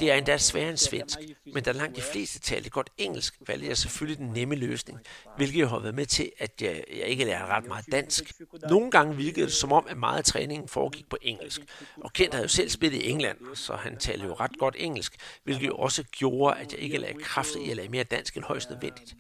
[0.01, 1.19] Det er endda sværere end svensk,
[1.55, 4.99] men da langt de fleste talte godt engelsk, valgte jeg selvfølgelig den nemme løsning,
[5.37, 8.33] hvilket jo har været med til, at jeg, jeg ikke lærte ret meget dansk.
[8.71, 11.61] Nogle gange virkede det som om, at meget af træningen foregik på engelsk,
[12.05, 15.17] og Kent havde jo selv spillet i England, så han talte jo ret godt engelsk,
[15.45, 18.45] hvilket jo også gjorde, at jeg ikke lagde kraft i at lære mere dansk end
[18.45, 19.15] højst nødvendigt.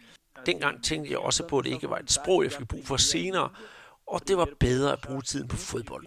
[0.47, 2.97] Dengang tænkte jeg også på, at det ikke var et sprog, jeg fik brug for
[2.97, 3.51] senere,
[4.07, 6.07] og det var bedre at bruge tiden på fodbold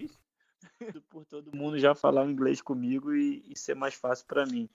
[1.12, 4.70] por todo mundo já falar inglês comigo e, e ser mais fácil para mim.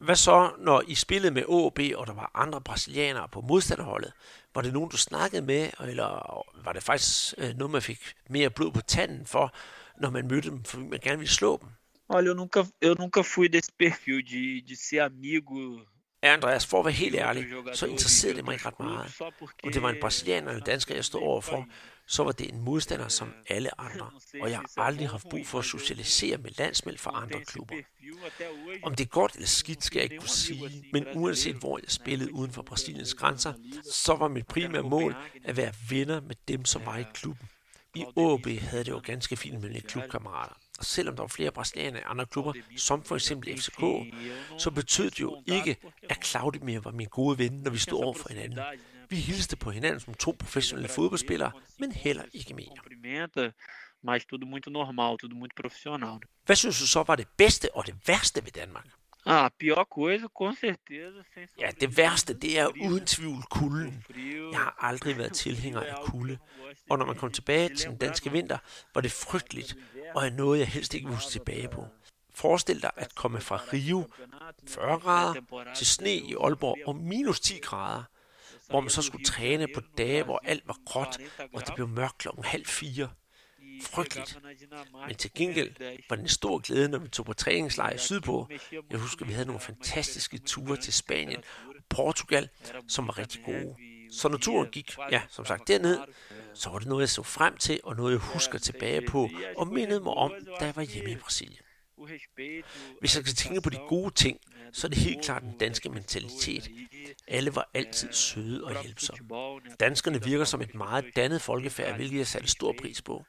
[0.00, 4.12] Hvad så, når I spillede med OB, og der var andre brasilianere på modstanderholdet?
[4.54, 8.50] Var det nogen, du snakkede med, eller var det faktisk øh, noget, man fik mere
[8.50, 9.54] blod på tanden for,
[10.00, 11.68] når man mødte dem, fordi man gerne ville slå dem?
[12.08, 15.78] Olha, eu nunca, eu nunca fui desse perfil de, de ser amigo
[16.22, 19.20] Ja, Andreas, for at være helt ærlig, så interesserede det mig ikke ret meget.
[19.64, 21.66] Om det var en brasilianer eller dansker, jeg stod overfor,
[22.08, 24.10] så var det en modstander som alle andre,
[24.42, 27.74] og jeg har aldrig haft brug for at socialisere med landsmænd fra andre klubber.
[28.82, 31.90] Om det er godt eller skidt, skal jeg ikke kunne sige, men uanset hvor jeg
[31.90, 33.52] spillede uden for Brasiliens grænser,
[33.92, 37.48] så var mit primære mål at være venner med dem, som var i klubben.
[37.94, 40.54] I AB havde det jo ganske fint med mine klubkammerater.
[40.78, 43.80] Og selvom der var flere brasilianere i andre klubber, som for eksempel FCK,
[44.58, 45.76] så betød det jo ikke,
[46.10, 48.58] at Claudemir var min gode ven, når vi stod over for hinanden.
[49.08, 53.52] Vi hilste på hinanden som to professionelle fodboldspillere, men heller ikke mere.
[54.02, 56.18] mas tudo muito normal, tudo muito profissional.
[56.46, 58.86] Hvad synes du så var det bedste og det værste ved Danmark?
[59.26, 61.22] Ah, pior coisa, com certeza.
[61.60, 64.04] Ja, det værste, det er uden tvivl kulden.
[64.52, 66.38] Jeg har aldrig været tilhænger af kulde.
[66.90, 68.58] Og når man kom tilbage til den danske vinter,
[68.94, 69.76] var det frygteligt,
[70.14, 71.86] og er noget, jeg helst ikke vil huske tilbage på.
[72.34, 74.04] Forestil dig at komme fra Rio,
[74.68, 75.34] 40 grader,
[75.74, 78.02] til sne i Aalborg og minus 10 grader,
[78.68, 81.18] hvor man så skulle træne på dage, hvor alt var gråt,
[81.54, 83.08] og det blev mørkt klokken halv fire.
[83.82, 84.38] Frygteligt.
[85.06, 85.72] Men til gengæld
[86.08, 88.48] var det en stor glæde, når vi tog på træningslejr sydpå.
[88.90, 92.48] Jeg husker, vi havde nogle fantastiske ture til Spanien og Portugal,
[92.88, 93.74] som var rigtig gode.
[94.12, 95.98] Så når turen gik, ja, som sagt, derned,
[96.54, 99.66] så var det noget, jeg så frem til, og noget, jeg husker tilbage på, og
[99.66, 101.62] mindede mig om, da jeg var hjemme i Brasilien.
[103.00, 104.40] Hvis jeg skal tænke på de gode ting,
[104.72, 106.68] så er det helt klart den danske mentalitet.
[107.28, 109.28] Alle var altid søde og hjælpsomme.
[109.80, 113.24] Danskerne virker som et meget dannet folkefærd, hvilket jeg satte stor pris på.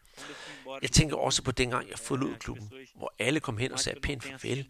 [0.82, 4.24] Jeg tænker også på dengang, jeg forlod klubben, hvor alle kom hen og sagde pænt
[4.24, 4.68] farvel,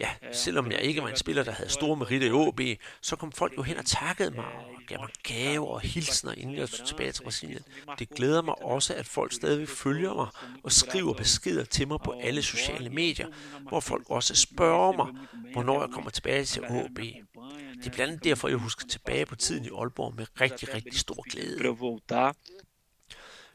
[0.00, 2.60] Ja, selvom jeg ikke var en spiller, der havde store meritter i OB,
[3.00, 6.56] så kom folk jo hen og takkede mig og gav mig gaver og hilsner, inden
[6.56, 7.62] jeg tog tilbage til Brasilien.
[7.98, 10.26] Det glæder mig også, at folk stadig følger mig
[10.64, 13.26] og skriver beskeder til mig på alle sociale medier,
[13.68, 15.06] hvor folk også spørger mig,
[15.52, 16.98] hvornår jeg kommer tilbage til OB.
[16.98, 20.98] Det er blandt andet derfor, jeg husker tilbage på tiden i Aalborg med rigtig, rigtig
[20.98, 21.58] stor glæde.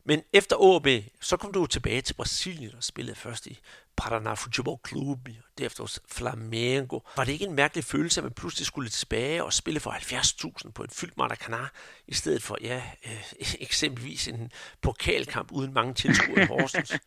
[0.08, 0.88] Men efter OB,
[1.22, 3.60] så kom du tilbage til Brasilien og spillede først i
[4.02, 7.00] Paraná Futebol Clube, og derefter hos Flamengo.
[7.16, 10.72] Var det ikke en mærkelig følelse, at man pludselig skulle tilbage og spille for 70.000
[10.72, 11.68] på en fyldt Maracanã,
[12.08, 13.26] i stedet for, ja, øh,
[13.68, 14.52] eksempelvis en
[14.82, 16.94] pokalkamp uden mange tilskuere i Horsens?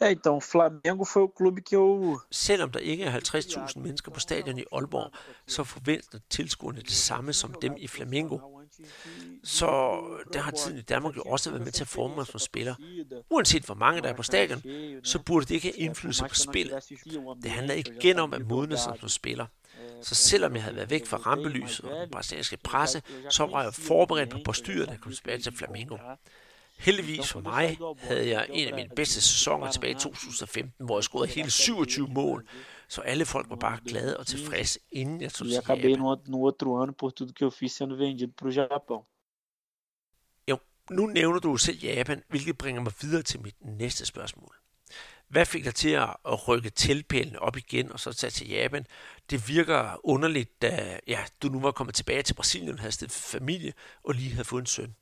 [0.00, 2.20] É, então, Flamengo foi o clube que eu...
[2.30, 5.12] Selvom der ikke er 50.000 mennesker på stadion i Aalborg,
[5.46, 8.57] så forventer tilskuerne det samme som dem i Flamengo.
[9.44, 12.26] Så øh, der har tiden i Danmark jo også været med til at forme mig
[12.26, 12.74] som spiller.
[13.30, 14.62] Uanset hvor mange der er på stadion,
[15.04, 16.82] så burde det ikke have indflydelse på spillet.
[17.42, 19.46] Det handler ikke igen om at modne sig som spiller.
[20.02, 23.74] Så selvom jeg havde været væk fra rampelys og den brasilianske presse, så var jeg
[23.74, 25.96] forberedt på postyret, der kom tilbage til Flamengo.
[26.78, 31.04] Heldigvis for mig havde jeg en af mine bedste sæsoner tilbage i 2015, hvor jeg
[31.04, 32.48] scorede hele 27 mål.
[32.88, 36.36] Så alle folk var bare glade og tilfredse, inden jeg tog til acabei no, no
[36.36, 39.00] outro ano por tudo que eu fiz sendo vendido para o Japão.
[40.50, 40.58] Jo,
[40.90, 44.54] nu nævner du selv Japan, hvilket bringer mig videre til mit næste spørgsmål.
[45.28, 48.86] Hvad fik dig til at rykke tilpælene op igen og så tage til Japan?
[49.30, 53.72] Det virker underligt, da ja, du nu var kommet tilbage til Brasilien, havde stiftet familie
[54.04, 54.94] og lige havde fået en søn.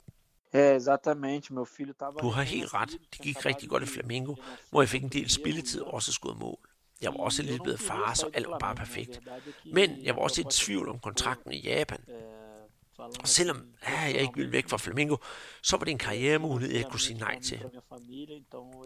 [0.53, 1.53] É, exatamente.
[1.53, 2.19] Meu filho tava...
[2.21, 2.91] Du har helt ret.
[3.13, 4.35] Det gik rigtig godt i Flamengo,
[4.71, 6.59] hvor jeg fik en del spilletid og også skåret mål.
[7.03, 9.21] Jeg var også lidt blevet far, så alt var bare perfekt.
[9.73, 12.01] Men jeg var også i tvivl om kontrakten i Japan.
[12.99, 15.17] Og selvom ja, jeg ikke ville væk fra Flamingo,
[15.63, 17.63] så var det en karrieremulighed, jeg kunne sige nej til.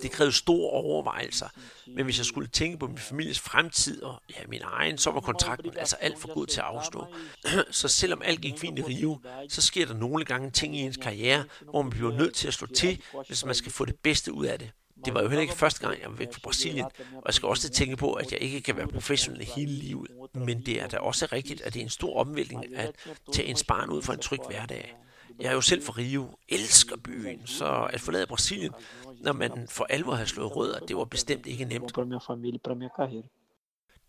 [0.03, 1.49] Det krævede store overvejelser,
[1.87, 5.21] men hvis jeg skulle tænke på min families fremtid og ja, min egen, så var
[5.21, 7.07] kontrakten altså alt for god til at afstå.
[7.71, 10.97] Så selvom alt gik fint i Rio, så sker der nogle gange ting i ens
[10.97, 14.33] karriere, hvor man bliver nødt til at slå til, hvis man skal få det bedste
[14.33, 14.71] ud af det.
[15.05, 16.85] Det var jo heller ikke første gang, jeg var væk fra Brasilien,
[17.15, 20.11] og jeg skal også tænke på, at jeg ikke kan være professionel hele livet.
[20.35, 22.93] Men det er da også rigtigt, at det er en stor omvæltning at
[23.33, 24.97] tage en barn ud for en tryg hverdag.
[25.41, 28.73] Jeg er jo selv fra Rio, elsker byen, så at forlade Brasilien,
[29.21, 31.95] når man for alvor har slået rødder, det var bestemt ikke nemt.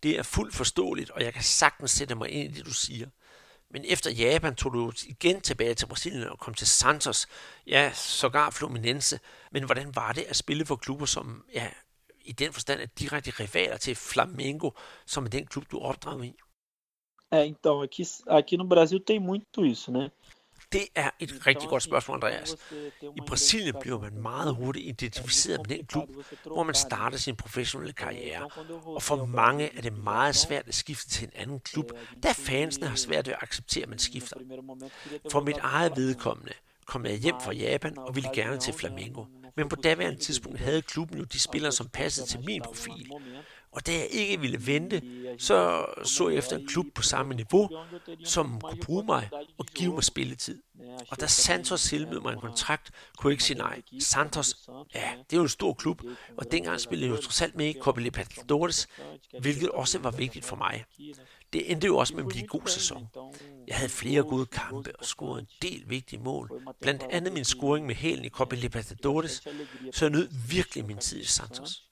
[0.02, 3.06] Det er fuldt forståeligt, og jeg kan sagtens sætte mig ind i det, du siger.
[3.72, 7.26] Men efter Japan tog du igen tilbage til Brasilien og kom til Santos,
[7.66, 9.20] ja, sågar Fluminense.
[9.50, 11.68] Men hvordan var det at spille for klubber, som ja,
[12.24, 14.70] i den forstand er direkte rivaler til Flamengo,
[15.06, 16.34] som er den klub, du opdragede i?
[17.32, 20.10] É, então, aqui, aqui no Brasil tem muito isso, né?
[20.72, 22.56] Det er et rigtig godt spørgsmål, Andreas.
[23.02, 26.08] I Brasilien bliver man meget hurtigt identificeret med den klub,
[26.44, 28.48] hvor man starter sin professionelle karriere.
[28.84, 31.92] Og for mange er det meget svært at skifte til en anden klub,
[32.22, 34.36] da fansene har svært ved at acceptere, at man skifter.
[35.32, 36.52] For mit eget vedkommende
[36.86, 39.24] kom jeg hjem fra Japan og ville gerne til Flamengo.
[39.56, 43.10] Men på daværende tidspunkt havde klubben jo de spillere, som passede til min profil.
[43.72, 45.02] Og da jeg ikke ville vente,
[45.38, 47.70] så så jeg efter en klub på samme niveau,
[48.24, 49.28] som kunne bruge mig
[49.58, 50.62] og give mig spilletid.
[51.10, 53.82] Og da Santos tilbød mig en kontrakt, kunne jeg ikke sige nej.
[54.00, 56.02] Santos, ja, det er jo en stor klub,
[56.36, 58.88] og dengang spillede jeg jo trods alt med i Copa Libertadores,
[59.40, 60.84] hvilket også var vigtigt for mig.
[61.52, 63.08] Det endte jo også med at blive en god sæson.
[63.66, 66.50] Jeg havde flere gode kampe og scorede en del vigtige mål.
[66.80, 69.42] Blandt andet min scoring med hælen i Copa Libertadores,
[69.92, 71.82] så jeg nød virkelig min tid i Santos.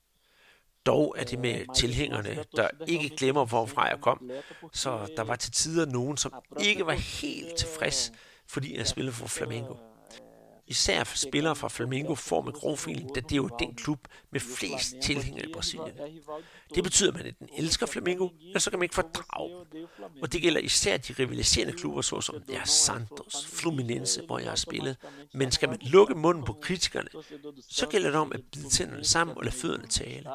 [0.87, 4.31] Dog er det med tilhængerne, der ikke glemmer, hvorfra jeg kom,
[4.73, 8.13] så der var til tider nogen, som ikke var helt tilfreds,
[8.47, 9.75] fordi jeg spillede for Flamengo.
[10.67, 13.99] Især for spillere fra Flamengo får med grovfilen, da det er jo den klub
[14.31, 15.95] med flest tilhængere i Brasilien.
[16.75, 19.67] Det betyder, at man enten elsker Flamengo, eller så kan man ikke fordrage
[20.23, 24.97] Og det gælder især de rivaliserende klubber, såsom ja, Santos, Fluminense, hvor jeg har spillet.
[25.35, 27.09] Men skal man lukke munden på kritikerne,
[27.71, 30.29] så gælder det om at bide tænderne sammen og lade fødderne tale.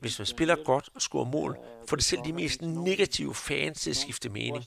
[0.00, 1.56] Hvis man spiller godt og scorer mål,
[1.88, 4.64] får det selv de mest negative fans til at skifte mening.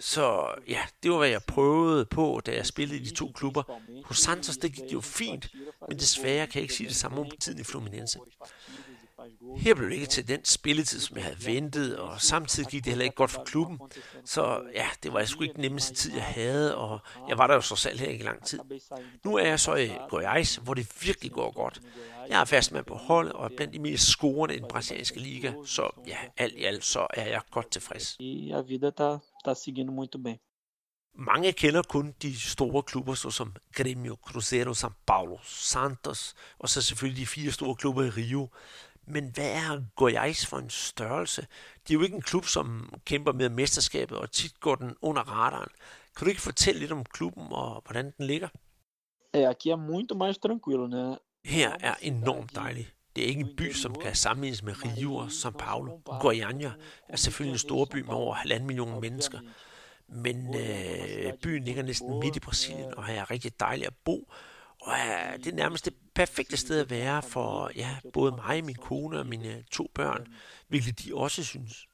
[0.00, 3.62] Så ja, det var, hvad jeg prøvede på, da jeg spillede i de to klubber.
[4.04, 5.48] Hos Santos, det gik jo fint,
[5.88, 8.18] men desværre kan jeg ikke sige det samme om tiden i Fluminense.
[9.56, 12.90] Her blev det ikke til den spilletid, som jeg havde ventet, og samtidig gik det
[12.90, 13.80] heller ikke godt for klubben.
[14.24, 17.54] Så ja, det var sgu ikke den nemmeste tid, jeg havde, og jeg var der
[17.54, 18.58] jo så selv her ikke lang tid.
[19.24, 21.80] Nu er jeg så i Goiás, hvor det virkelig går godt.
[22.28, 25.20] Jeg er fast med på holdet og er blandt de mest scorende i den brasilianske
[25.20, 28.16] liga, så ja, alt i alt så er jeg godt tilfreds.
[28.20, 29.18] E a vida tá,
[29.48, 30.36] tá seguindo muito bem.
[31.18, 37.20] Mange kender kun de store klubber, såsom Grêmio, Cruzeiro, São Paulo, Santos, og så selvfølgelig
[37.20, 38.48] de fire store klubber i Rio.
[39.06, 41.46] Men hvad er Goiás for en størrelse?
[41.82, 45.22] Det er jo ikke en klub, som kæmper med mesterskabet, og tit går den under
[45.22, 45.68] radaren.
[46.16, 48.48] Kan du ikke fortælle lidt om klubben og hvordan den ligger?
[49.36, 51.18] É, aqui é muito mais tranquilo, né?
[51.44, 52.94] Her er enormt dejligt.
[53.16, 55.98] Det er ikke en by, som kan sammenlignes med Rio og São Paulo.
[56.08, 56.70] Goiânia
[57.08, 59.38] er selvfølgelig en stor by med over halvanden million mennesker.
[60.08, 64.32] Men øh, byen ligger næsten midt i Brasilien, og her er rigtig dejligt at bo.
[64.86, 68.74] Og øh, det er nærmest det perfekte sted at være for ja, både mig, min
[68.74, 70.26] kone og mine to børn,
[70.68, 71.86] hvilket de også synes.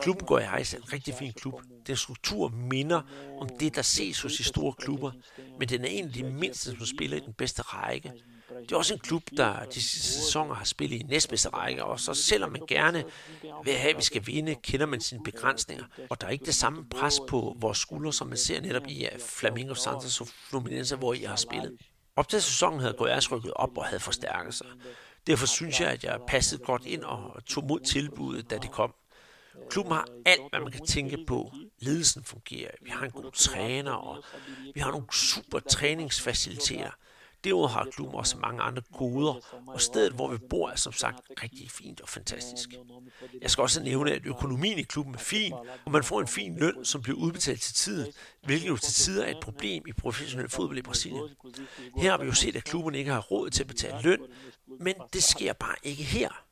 [0.00, 1.62] Klubben går i er en rigtig fin klub.
[1.86, 3.02] Den struktur minder
[3.40, 5.12] om det, der ses hos de store klubber,
[5.58, 8.12] men den er en af de mindste, som spiller i den bedste række.
[8.62, 12.00] Det er også en klub, der de sidste sæsoner har spillet i næstbedste række, og
[12.00, 13.04] så selvom man gerne
[13.64, 15.84] vil have, at vi skal vinde, kender man sine begrænsninger.
[16.10, 19.08] Og der er ikke det samme pres på vores skuldre, som man ser netop i
[19.18, 21.78] Flamingo Santos og Fluminense, hvor I har spillet.
[22.18, 24.66] Op til sæsonen havde Goyas rykket op og havde forstærket sig.
[25.26, 28.94] Derfor synes jeg, at jeg passede godt ind og tog mod tilbuddet, da det kom.
[29.70, 31.52] Klubben har alt, hvad man kan tænke på.
[31.78, 32.70] Ledelsen fungerer.
[32.82, 34.22] Vi har en god træner, og
[34.74, 36.90] vi har nogle super træningsfaciliteter.
[37.48, 41.18] Derudover har klubben også mange andre goder, og stedet, hvor vi bor, er som sagt
[41.42, 42.68] rigtig fint og fantastisk.
[43.42, 45.52] Jeg skal også nævne, at økonomien i klubben er fin,
[45.84, 48.12] og man får en fin løn, som bliver udbetalt til tiden,
[48.44, 51.28] hvilket jo til tider er et problem i professionel fodbold i Brasilien.
[51.96, 54.20] Her har vi jo set, at klubben ikke har råd til at betale løn,
[54.80, 56.44] men det sker bare ikke her.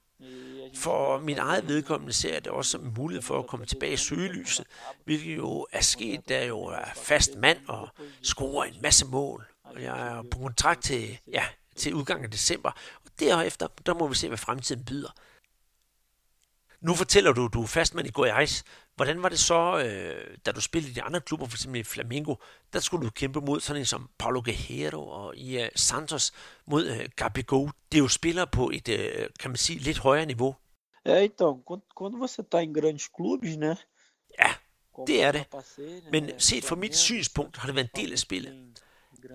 [0.75, 3.93] For mit eget vedkommende ser jeg det også som en mulighed for at komme tilbage
[3.93, 4.67] i søgelyset,
[5.05, 7.89] hvilket jo er sket, da jeg jo er fast mand og
[8.23, 9.47] scorer en masse mål
[9.83, 11.45] jeg er på kontrakt til, ja,
[11.77, 12.71] til udgangen af december.
[13.05, 15.11] Og derefter, der må vi se, hvad fremtiden byder.
[16.81, 18.63] Nu fortæller du, du er fastmand i Goiás.
[18.97, 21.65] Hvordan var det så, øh, da du spillede i de andre klubber, f.eks.
[21.65, 22.35] i Flamengo,
[22.73, 26.33] der skulle du kæmpe mod sådan en som Paulo Guerrero og i uh, Santos
[26.67, 27.71] mod uh, Gabigol.
[27.93, 30.55] Det er jo spillere på et, uh, kan man sige, lidt højere niveau.
[31.09, 33.77] É, então, quando, quando você está em grandes clubes, né?
[34.39, 34.55] Ja,
[35.07, 35.45] det er det.
[36.11, 38.83] Men set fra mit synspunkt har det været en del af spillet.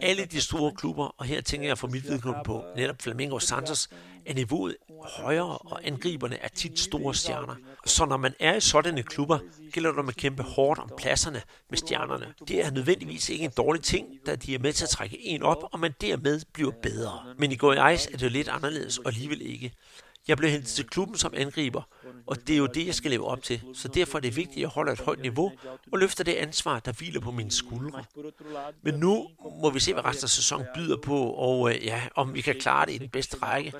[0.01, 3.41] Alle de store klubber, og her tænker jeg for mit vedkommende på netop Flamengo og
[3.41, 3.89] Santos,
[4.25, 4.75] er niveauet
[5.05, 7.55] højere, og angriberne er tit store stjerner.
[7.85, 9.39] Så når man er i sådanne klubber,
[9.71, 12.33] gælder det om at kæmpe hårdt om pladserne med stjernerne.
[12.47, 15.43] Det er nødvendigvis ikke en dårlig ting, da de er med til at trække en
[15.43, 17.19] op, og man dermed bliver bedre.
[17.37, 19.71] Men i går i Ice er det lidt anderledes, og alligevel ikke.
[20.27, 21.81] Jeg blev hentet til klubben som angriber,
[22.31, 23.61] og det er jo det, jeg skal leve op til.
[23.73, 25.51] Så derfor er det vigtigt, at jeg holder et højt niveau
[25.91, 28.03] og løfter det ansvar, der hviler på mine skuldre.
[28.81, 29.27] Men nu
[29.61, 32.55] må vi se, hvad resten af sæsonen byder på, og øh, ja, om vi kan
[32.59, 33.73] klare det i den bedste række.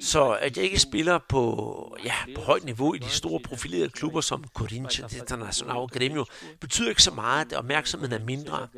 [0.00, 4.20] Så at jeg ikke spiller på, ja, på højt niveau i de store profilerede klubber
[4.20, 6.24] som Corinthians, Internacional og Gremio,
[6.60, 8.68] betyder ikke så meget, at opmærksomheden er mindre.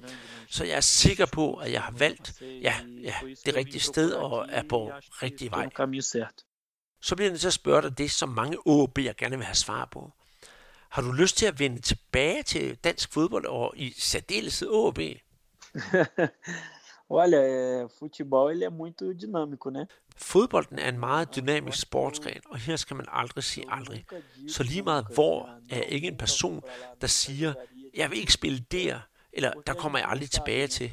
[0.50, 3.14] Så jeg er sikker på, at jeg har valgt ja, ja,
[3.46, 4.92] det rigtige sted og er på
[5.22, 5.68] rigtig vej
[7.00, 9.54] så bliver jeg nødt til at spørge dig det, som mange OB'er gerne vil have
[9.54, 10.12] svar på.
[10.88, 14.98] Har du lyst til at vende tilbage til dansk fodbold og i særdeleshed OB?
[17.10, 19.86] Olha, futebol ele é muito dinâmico, né?
[20.16, 24.06] Fodbolden er en meget dynamisk sportsgren, og her skal man aldrig sige aldrig.
[24.48, 26.62] Så lige meget hvor er ikke en person,
[27.00, 27.54] der siger,
[27.94, 29.00] jeg vil ikke spille der,
[29.32, 30.92] eller der kommer jeg aldrig tilbage til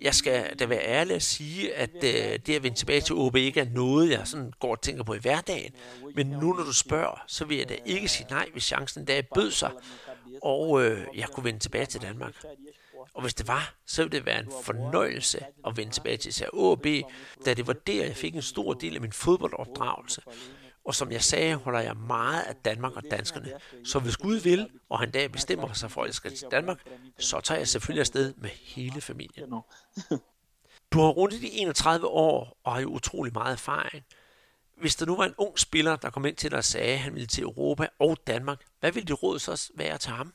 [0.00, 3.36] jeg skal da være ærlig at sige, at øh, det at vende tilbage til OB
[3.36, 5.72] ikke er noget, jeg sådan går og tænker på i hverdagen.
[6.14, 9.22] Men nu når du spørger, så vil jeg da ikke sige nej, hvis chancen der
[9.34, 9.70] bød sig,
[10.42, 12.34] og øh, jeg kunne vende tilbage til Danmark.
[13.14, 16.46] Og hvis det var, så ville det være en fornøjelse at vende tilbage til især
[16.52, 16.86] OB,
[17.44, 20.22] da det var der, jeg fik en stor del af min fodboldopdragelse.
[20.88, 23.52] Og som jeg sagde, holder jeg meget af Danmark og danskerne.
[23.84, 26.78] Så hvis Gud vil, og han dag bestemmer sig for, at jeg skal til Danmark,
[27.18, 29.52] så tager jeg selvfølgelig afsted med hele familien.
[30.92, 34.04] Du har rundt i de 31 år og har jo utrolig meget erfaring.
[34.80, 36.98] Hvis der nu var en ung spiller, der kom ind til dig og sagde, at
[36.98, 40.32] han ville til Europa og Danmark, hvad ville det råd så være til ham?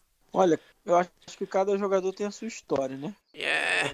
[0.86, 3.14] Eu acho que cada jogador tem a sua história, né?
[3.34, 3.90] Ja,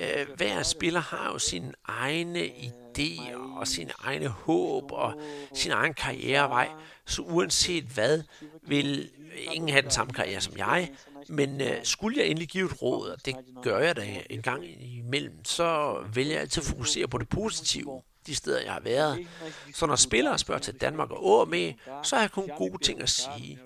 [0.00, 5.14] øh, hver spiller har jo sine egne idéer og sine egne håb og
[5.52, 6.68] sin egen karrierevej.
[7.06, 8.22] Så uanset hvad,
[8.62, 9.10] vil
[9.52, 10.90] ingen have den samme karriere som jeg.
[11.28, 14.64] Men øh, skulle jeg endelig give et råd, og det gør jeg da en gang
[14.98, 19.26] imellem, så vil jeg altid fokusere på det positive de steder, jeg har været.
[19.74, 21.72] Så når spillere spørger til Danmark og med,
[22.02, 23.58] så har jeg kun gode ting at sige.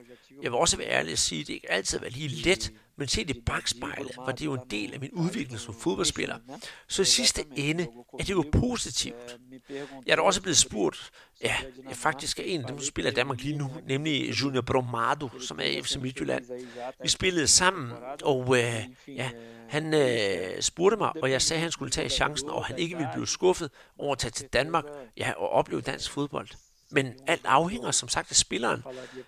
[0.42, 2.72] Jeg vil også være ærlig at sige, at det ikke altid har været lige let,
[2.98, 6.36] men set i bagspejlet for det jo en del af min udvikling som fodboldspiller.
[6.88, 7.86] Så i sidste ende
[8.18, 9.38] er det jo positivt.
[10.06, 11.10] Jeg er da også blevet spurgt,
[11.42, 11.54] ja,
[11.88, 15.28] jeg faktisk er en af dem, der spiller i Danmark lige nu, nemlig Junior Bromado,
[15.40, 16.44] som er i FC Midtjylland.
[17.02, 19.30] Vi spillede sammen, og øh, ja,
[19.68, 22.96] han øh, spurgte mig, og jeg sagde, at han skulle tage chancen, og han ikke
[22.96, 24.84] ville blive skuffet over at tage til Danmark
[25.16, 26.48] ja, og opleve dansk fodbold.
[26.90, 28.84] Men alt afhænger som sagt af spilleren.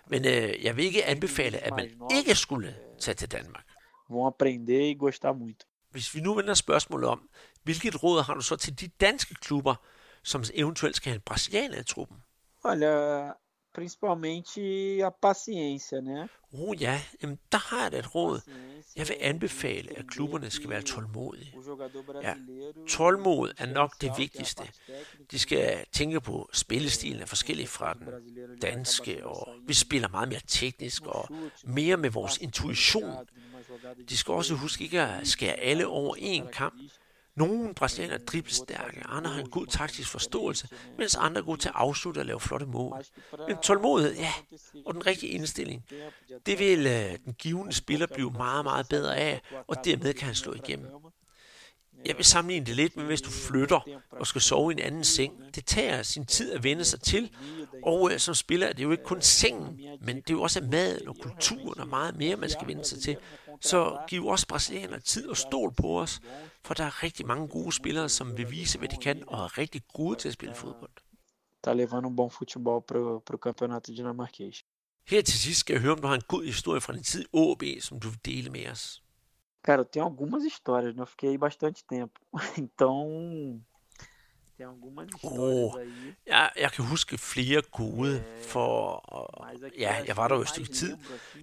[0.06, 3.64] Men øh, jeg vil ikke anbefale, at man ikke skulle tage til Danmark.
[4.10, 5.66] Vão aprender e gostar muito.
[5.90, 7.28] Hvis vi nu vender spørgsmålet om,
[7.62, 9.74] hvilket råd har du så til de danske klubber,
[10.22, 12.16] som eventuelt skal have en brasilianer i truppen?
[12.64, 13.26] Olha,
[13.74, 14.60] principalmente
[15.02, 16.28] a paciência, né?
[16.52, 18.40] Oh ja, jamen, der har jeg da et råd.
[18.96, 21.54] Jeg vil anbefale, at klubberne skal være tålmodige.
[22.22, 22.34] Ja,
[22.88, 24.62] tålmod er nok det vigtigste.
[25.30, 28.08] De skal tænke på, spillestilen er forskellig fra den
[28.62, 31.28] danske, og vi spiller meget mere teknisk og
[31.64, 33.14] mere med vores intuition.
[34.08, 36.82] De skal også huske ikke at skære alle over en kamp,
[37.40, 40.68] nogle brasilianer er driblestærke, andre har en god taktisk forståelse,
[40.98, 43.04] mens andre er gode til at afslutte og lave flotte mål.
[43.48, 44.32] Men tålmodighed, ja,
[44.86, 45.84] og den rigtige indstilling,
[46.46, 50.34] det vil uh, den givende spiller blive meget, meget bedre af, og dermed kan han
[50.34, 50.86] slå igennem.
[52.06, 53.80] Jeg vil sammenligne det lidt med, hvis du flytter
[54.10, 55.54] og skal sove i en anden seng.
[55.54, 57.30] Det tager sin tid at vende sig til,
[57.82, 60.60] og uh, som spiller er det jo ikke kun sengen, men det er jo også
[60.70, 63.16] maden og kulturen og meget mere, man skal vende sig til.
[63.60, 66.20] Så giv også brasilianerne tid og stol på os,
[66.64, 69.58] for der er rigtig mange gode spillere, som vil vise, hvad de kan, og er
[69.58, 70.90] rigtig gode til at spille fodbold.
[71.66, 74.64] Tá levando um bom futebol pro, pro campeonato dinamarquês.
[75.06, 77.22] Her til sidst skal jeg høre, om du har en god historie fra din tid
[77.22, 79.02] i OB, som du vil dele med os.
[79.62, 81.02] Cara, eu tenho algumas histórias, né?
[81.02, 82.20] Eu fiquei bastante tempo.
[82.58, 83.60] Então,
[84.56, 86.14] tem algumas histórias Oh, aí.
[86.26, 89.02] jeg, jeg kan huske flere gode, for
[89.78, 90.96] ja, jeg var der jo et stykke tid.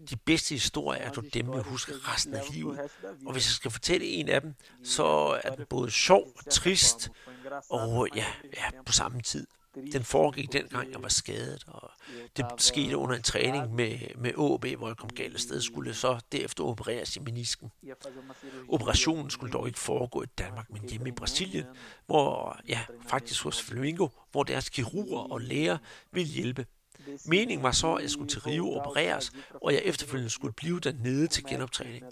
[0.09, 2.79] De bedste historier er du dem, jeg husker resten af livet.
[3.25, 4.49] Og hvis jeg skal fortælle en af dem,
[4.81, 7.09] E så er den både sjov trist,
[7.69, 9.47] og ja, ja, på samme tid.
[9.93, 11.91] Den foregik dengang, jeg var skadet, og
[12.37, 16.19] det skete under en træning med, med AB, hvor jeg kom galt afsted, skulle så
[16.31, 17.71] derefter opereres i menisken.
[18.69, 21.65] Operationen skulle dog ikke foregå i Danmark, men hjemme i Brasilien,
[22.05, 25.77] hvor, ja, faktisk hos Flamingo, hvor deres kirurger og læger
[26.11, 26.65] ville hjælpe.
[27.25, 31.27] Meningen var så, at jeg skulle til Rio opereres, og jeg efterfølgende skulle blive dernede
[31.27, 32.05] til genoptræning.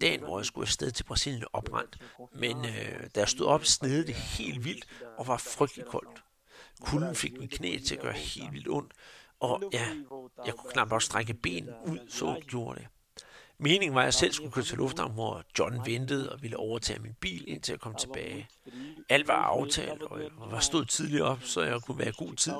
[0.00, 1.98] Dagen, hvor jeg skulle afsted til Brasilien, opbrændt,
[2.34, 4.86] men øh, da jeg stod op, snede det helt vildt
[5.18, 6.22] og var frygtelig koldt.
[6.80, 8.92] Kulden fik min knæ til at gøre helt vildt ondt,
[9.40, 9.86] og ja,
[10.46, 12.88] jeg kunne knap nok strække ben ud, så gjorde det.
[13.60, 16.98] Meningen var, at jeg selv skulle køre til lufthavnen, hvor John ventede og ville overtage
[16.98, 18.48] min bil, indtil jeg kom tilbage.
[19.08, 22.52] Alt var aftalt, og jeg var stået tidligt op, så jeg kunne være god tid.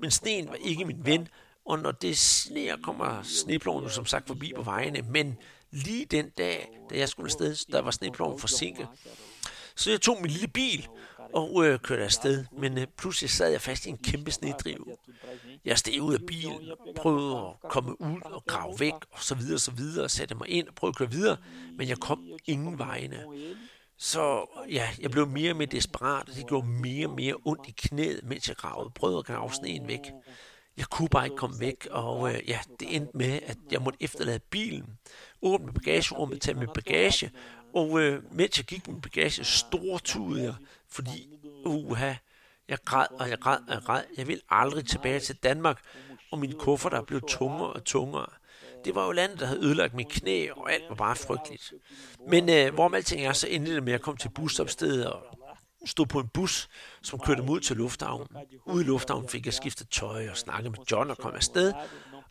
[0.00, 1.28] Men sneen var ikke min ven,
[1.66, 5.02] og når det sneer, kommer sneploven som sagt forbi på vejene.
[5.02, 5.36] Men
[5.70, 8.88] lige den dag, da jeg skulle afsted, der var sneploven forsinket.
[9.76, 10.88] Så jeg tog min lille bil
[11.34, 14.84] og øh, kørte afsted, men øh, pludselig sad jeg fast i en kæmpe snedrive.
[15.64, 19.54] Jeg steg ud af bilen, prøvede at komme ud og grave væk, og så videre,
[19.54, 21.36] og så videre, og satte mig ind og prøvede at køre videre,
[21.78, 23.24] men jeg kom ingen vegne.
[23.98, 27.68] Så ja, jeg blev mere og mere desperat, og det gjorde mere og mere ondt
[27.68, 28.90] i knæet, mens jeg gravede.
[28.94, 30.00] Prøvede at grave sneen væk.
[30.76, 34.02] Jeg kunne bare ikke komme væk, og øh, ja, det endte med, at jeg måtte
[34.02, 34.98] efterlade bilen,
[35.42, 37.30] åbne bagagerummet, tage min bagage,
[37.74, 40.54] og øh, mens jeg gik med bagage, stortudede jeg,
[40.92, 41.28] fordi,
[41.64, 42.14] uha,
[42.68, 44.02] jeg græd, og jeg græd, og jeg græd.
[44.16, 45.82] Jeg vil aldrig tilbage til Danmark,
[46.30, 48.26] og mine kufferter blev tungere og tungere.
[48.84, 51.72] Det var jo landet, der havde ødelagt mit knæ, og alt var bare frygteligt.
[52.28, 55.22] Men øh, hvorom alting er, så endte det med at komme til busstopstedet og
[55.86, 56.68] stod på en bus,
[57.02, 58.28] som kørte mod til lufthavnen.
[58.66, 61.72] Ude i lufthavnen fik jeg skiftet tøj og snakket med John og kom afsted.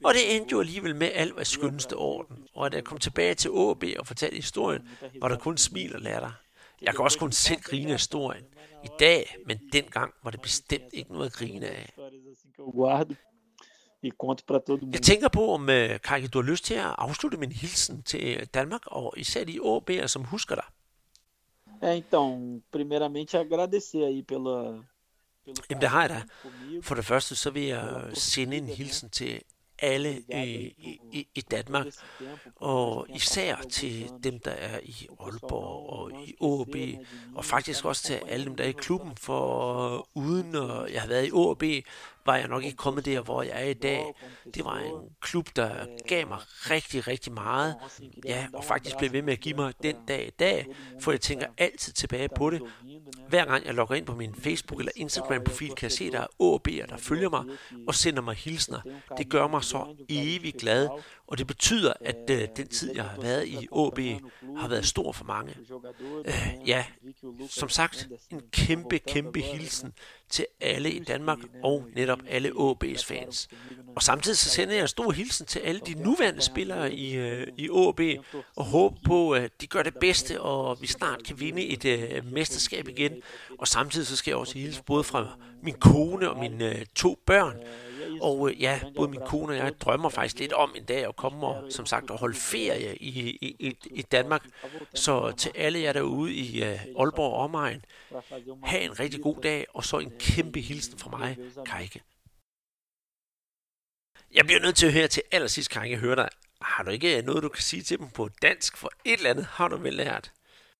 [0.03, 2.37] Og det endte jo alligevel med alt var skønneste orden.
[2.53, 4.89] Og da jeg kom tilbage til AB og fortalte historien,
[5.21, 6.31] var der kun smil og latter.
[6.81, 8.43] Jeg kan også kun selv grine af historien
[8.83, 11.93] i dag, men dengang var det bestemt ikke noget at grine af.
[14.93, 18.49] Jeg tænker på, om uh, Kajke, du har lyst til at afslutte min hilsen til
[18.53, 20.65] Danmark, og især de AB'er, som husker dig.
[21.81, 24.83] É, então, primeiramente agradecer aí pela,
[25.69, 26.21] Jamen det har jeg da.
[26.81, 29.41] For det første så vil jeg sende en hilsen til
[29.81, 30.73] alle i,
[31.11, 31.85] i, i Danmark,
[32.55, 36.75] og især til dem, der er i Aalborg og i OB,
[37.35, 41.07] og faktisk også til alle dem, der er i klubben, for uden at jeg har
[41.07, 41.63] været i OB,
[42.25, 44.03] var jeg nok ikke kommet der, hvor jeg er i dag.
[44.53, 46.37] Det var en klub, der gav mig
[46.69, 47.75] rigtig, rigtig meget.
[48.25, 50.65] Ja, og faktisk blev ved med at give mig den dag i dag,
[51.01, 52.61] for jeg tænker altid tilbage på det.
[53.29, 56.19] Hver gang jeg logger ind på min Facebook- eller Instagram-profil, kan jeg se, at der
[56.19, 57.43] er OB'er, der følger mig
[57.87, 58.81] og sender mig hilsner.
[59.17, 60.87] Det gør mig så evig glad,
[61.29, 63.99] og det betyder, at øh, den tid, jeg har været i OB,
[64.57, 65.55] har været stor for mange.
[66.25, 66.85] Øh, ja,
[67.49, 69.93] som sagt, en kæmpe, kæmpe hilsen
[70.29, 73.47] til alle i Danmark og netop alle OB's fans.
[73.95, 77.47] Og samtidig så sender jeg en stor hilsen til alle de nuværende spillere i, øh,
[77.57, 78.01] i OB
[78.55, 82.25] og håber på, at de gør det bedste, og vi snart kan vinde et øh,
[82.25, 83.21] mesterskab igen.
[83.59, 85.27] Og samtidig så skal jeg også hilse både fra
[85.63, 87.57] min kone og mine øh, to børn,
[88.21, 91.15] og øh, ja, både min kone og jeg drømmer faktisk lidt om en dag at
[91.15, 94.45] komme og, som sagt, at holde ferie i, i, i, i Danmark.
[94.93, 97.85] Så til alle jer derude i uh, Aalborg og omegn,
[98.63, 102.01] have en rigtig god dag, og så en kæmpe hilsen fra mig, Kajke.
[104.33, 106.29] Jeg bliver nødt til at høre til allersidst, Kajke, høre dig.
[106.61, 108.77] Har du ikke noget, du kan sige til dem på dansk?
[108.77, 110.33] For et eller andet har du vel lært.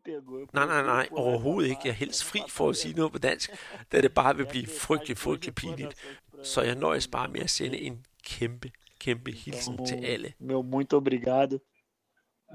[0.10, 1.82] Aí você Nej, nej, nej, overhovedet ikke.
[1.84, 3.50] Jeg er helst fri for at sige noget på dansk,
[3.92, 5.96] da det bare vil blive frygtelig, frygtelig pinligt.
[6.44, 10.34] Så jeg nøjes bare med at sende en kæmpe, kæmpe hilsen til alle.
[10.40, 11.60] Meu muito obrigado.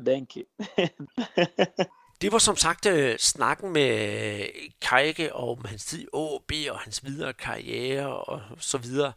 [0.07, 0.45] Danke.
[2.21, 4.47] Det var som sagt øh, snakken med
[4.81, 9.13] Kajke om hans tid i OB og hans videre karriere og så videre.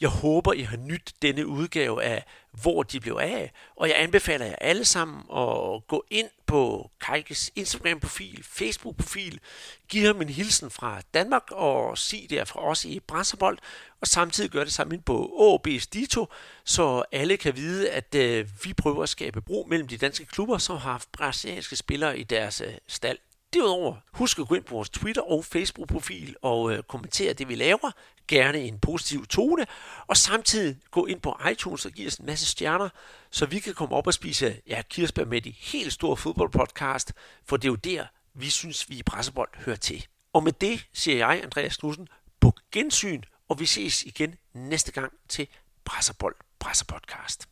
[0.00, 2.24] Jeg håber, I har nydt denne udgave af
[2.62, 7.50] Hvor de blev af, og jeg anbefaler jer alle sammen at gå ind på Kajkes
[7.56, 9.40] Instagram-profil, Facebook-profil,
[9.88, 13.58] give ham en hilsen fra Danmark og sig det fra os i Brasserbold,
[14.00, 16.26] og samtidig gør det sammen på OB's Dito,
[16.64, 20.58] så alle kan vide, at øh, vi prøver at skabe bro mellem de danske klubber,
[20.58, 23.18] som har haft brasilianske spillere i deres øh, stald.
[23.52, 27.54] Derudover, husk at gå ind på vores Twitter- og Facebook-profil og øh, kommentere det, vi
[27.54, 27.90] laver.
[28.30, 29.66] Gerne en positiv tone.
[30.06, 32.88] Og samtidig gå ind på iTunes og give os en masse stjerner,
[33.30, 37.12] så vi kan komme op og spise ja, kirsebær med de helt store fodboldpodcast.
[37.48, 38.04] For det er jo der,
[38.34, 40.06] vi synes, vi i Pressebold hører til.
[40.32, 42.08] Og med det siger jeg, Andreas Knudsen,
[42.40, 45.48] på gensyn, og vi ses igen næste gang til
[45.84, 47.48] Pressebold Pressepodcast.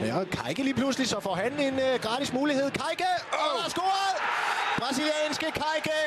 [0.00, 2.70] Ja, Kajke lige pludselig, så får han en uh, gratis mulighed.
[2.70, 3.58] Kajke, oh.
[3.58, 4.53] der er scoret!
[4.84, 5.98] Brasilianske Kajke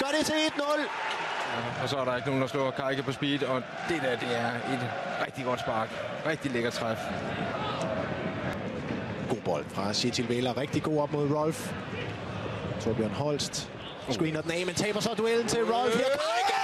[0.00, 0.80] gør det til 1-0.
[0.80, 4.16] Ja, og så er der ikke nogen, der slår Kajke på speed, og det der,
[4.16, 4.90] det er et
[5.26, 5.88] rigtig godt spark.
[6.26, 6.98] Rigtig lækker træf.
[9.28, 10.52] God bold fra City Vela.
[10.52, 11.72] Rigtig god op mod Rolf.
[12.80, 13.70] Torbjørn Holst
[14.10, 15.96] Screener den af, men taber så duellen til Rolf.
[15.96, 16.62] Her Kajke!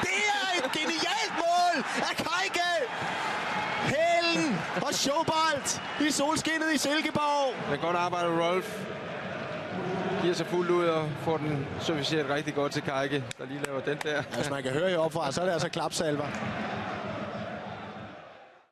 [0.00, 2.70] Det er et genialt mål af Kajke!
[3.82, 7.54] Helen og Schobalt i solskinnet i Silkeborg.
[7.70, 8.66] Det er godt arbejde, Rolf.
[10.22, 13.80] Giver sig fuldt ud og får den serviceret rigtig godt til Kajke, der lige laver
[13.80, 14.22] den der.
[14.36, 16.24] Hvis man kan høre heroppe opfra, så er det altså klapsalver.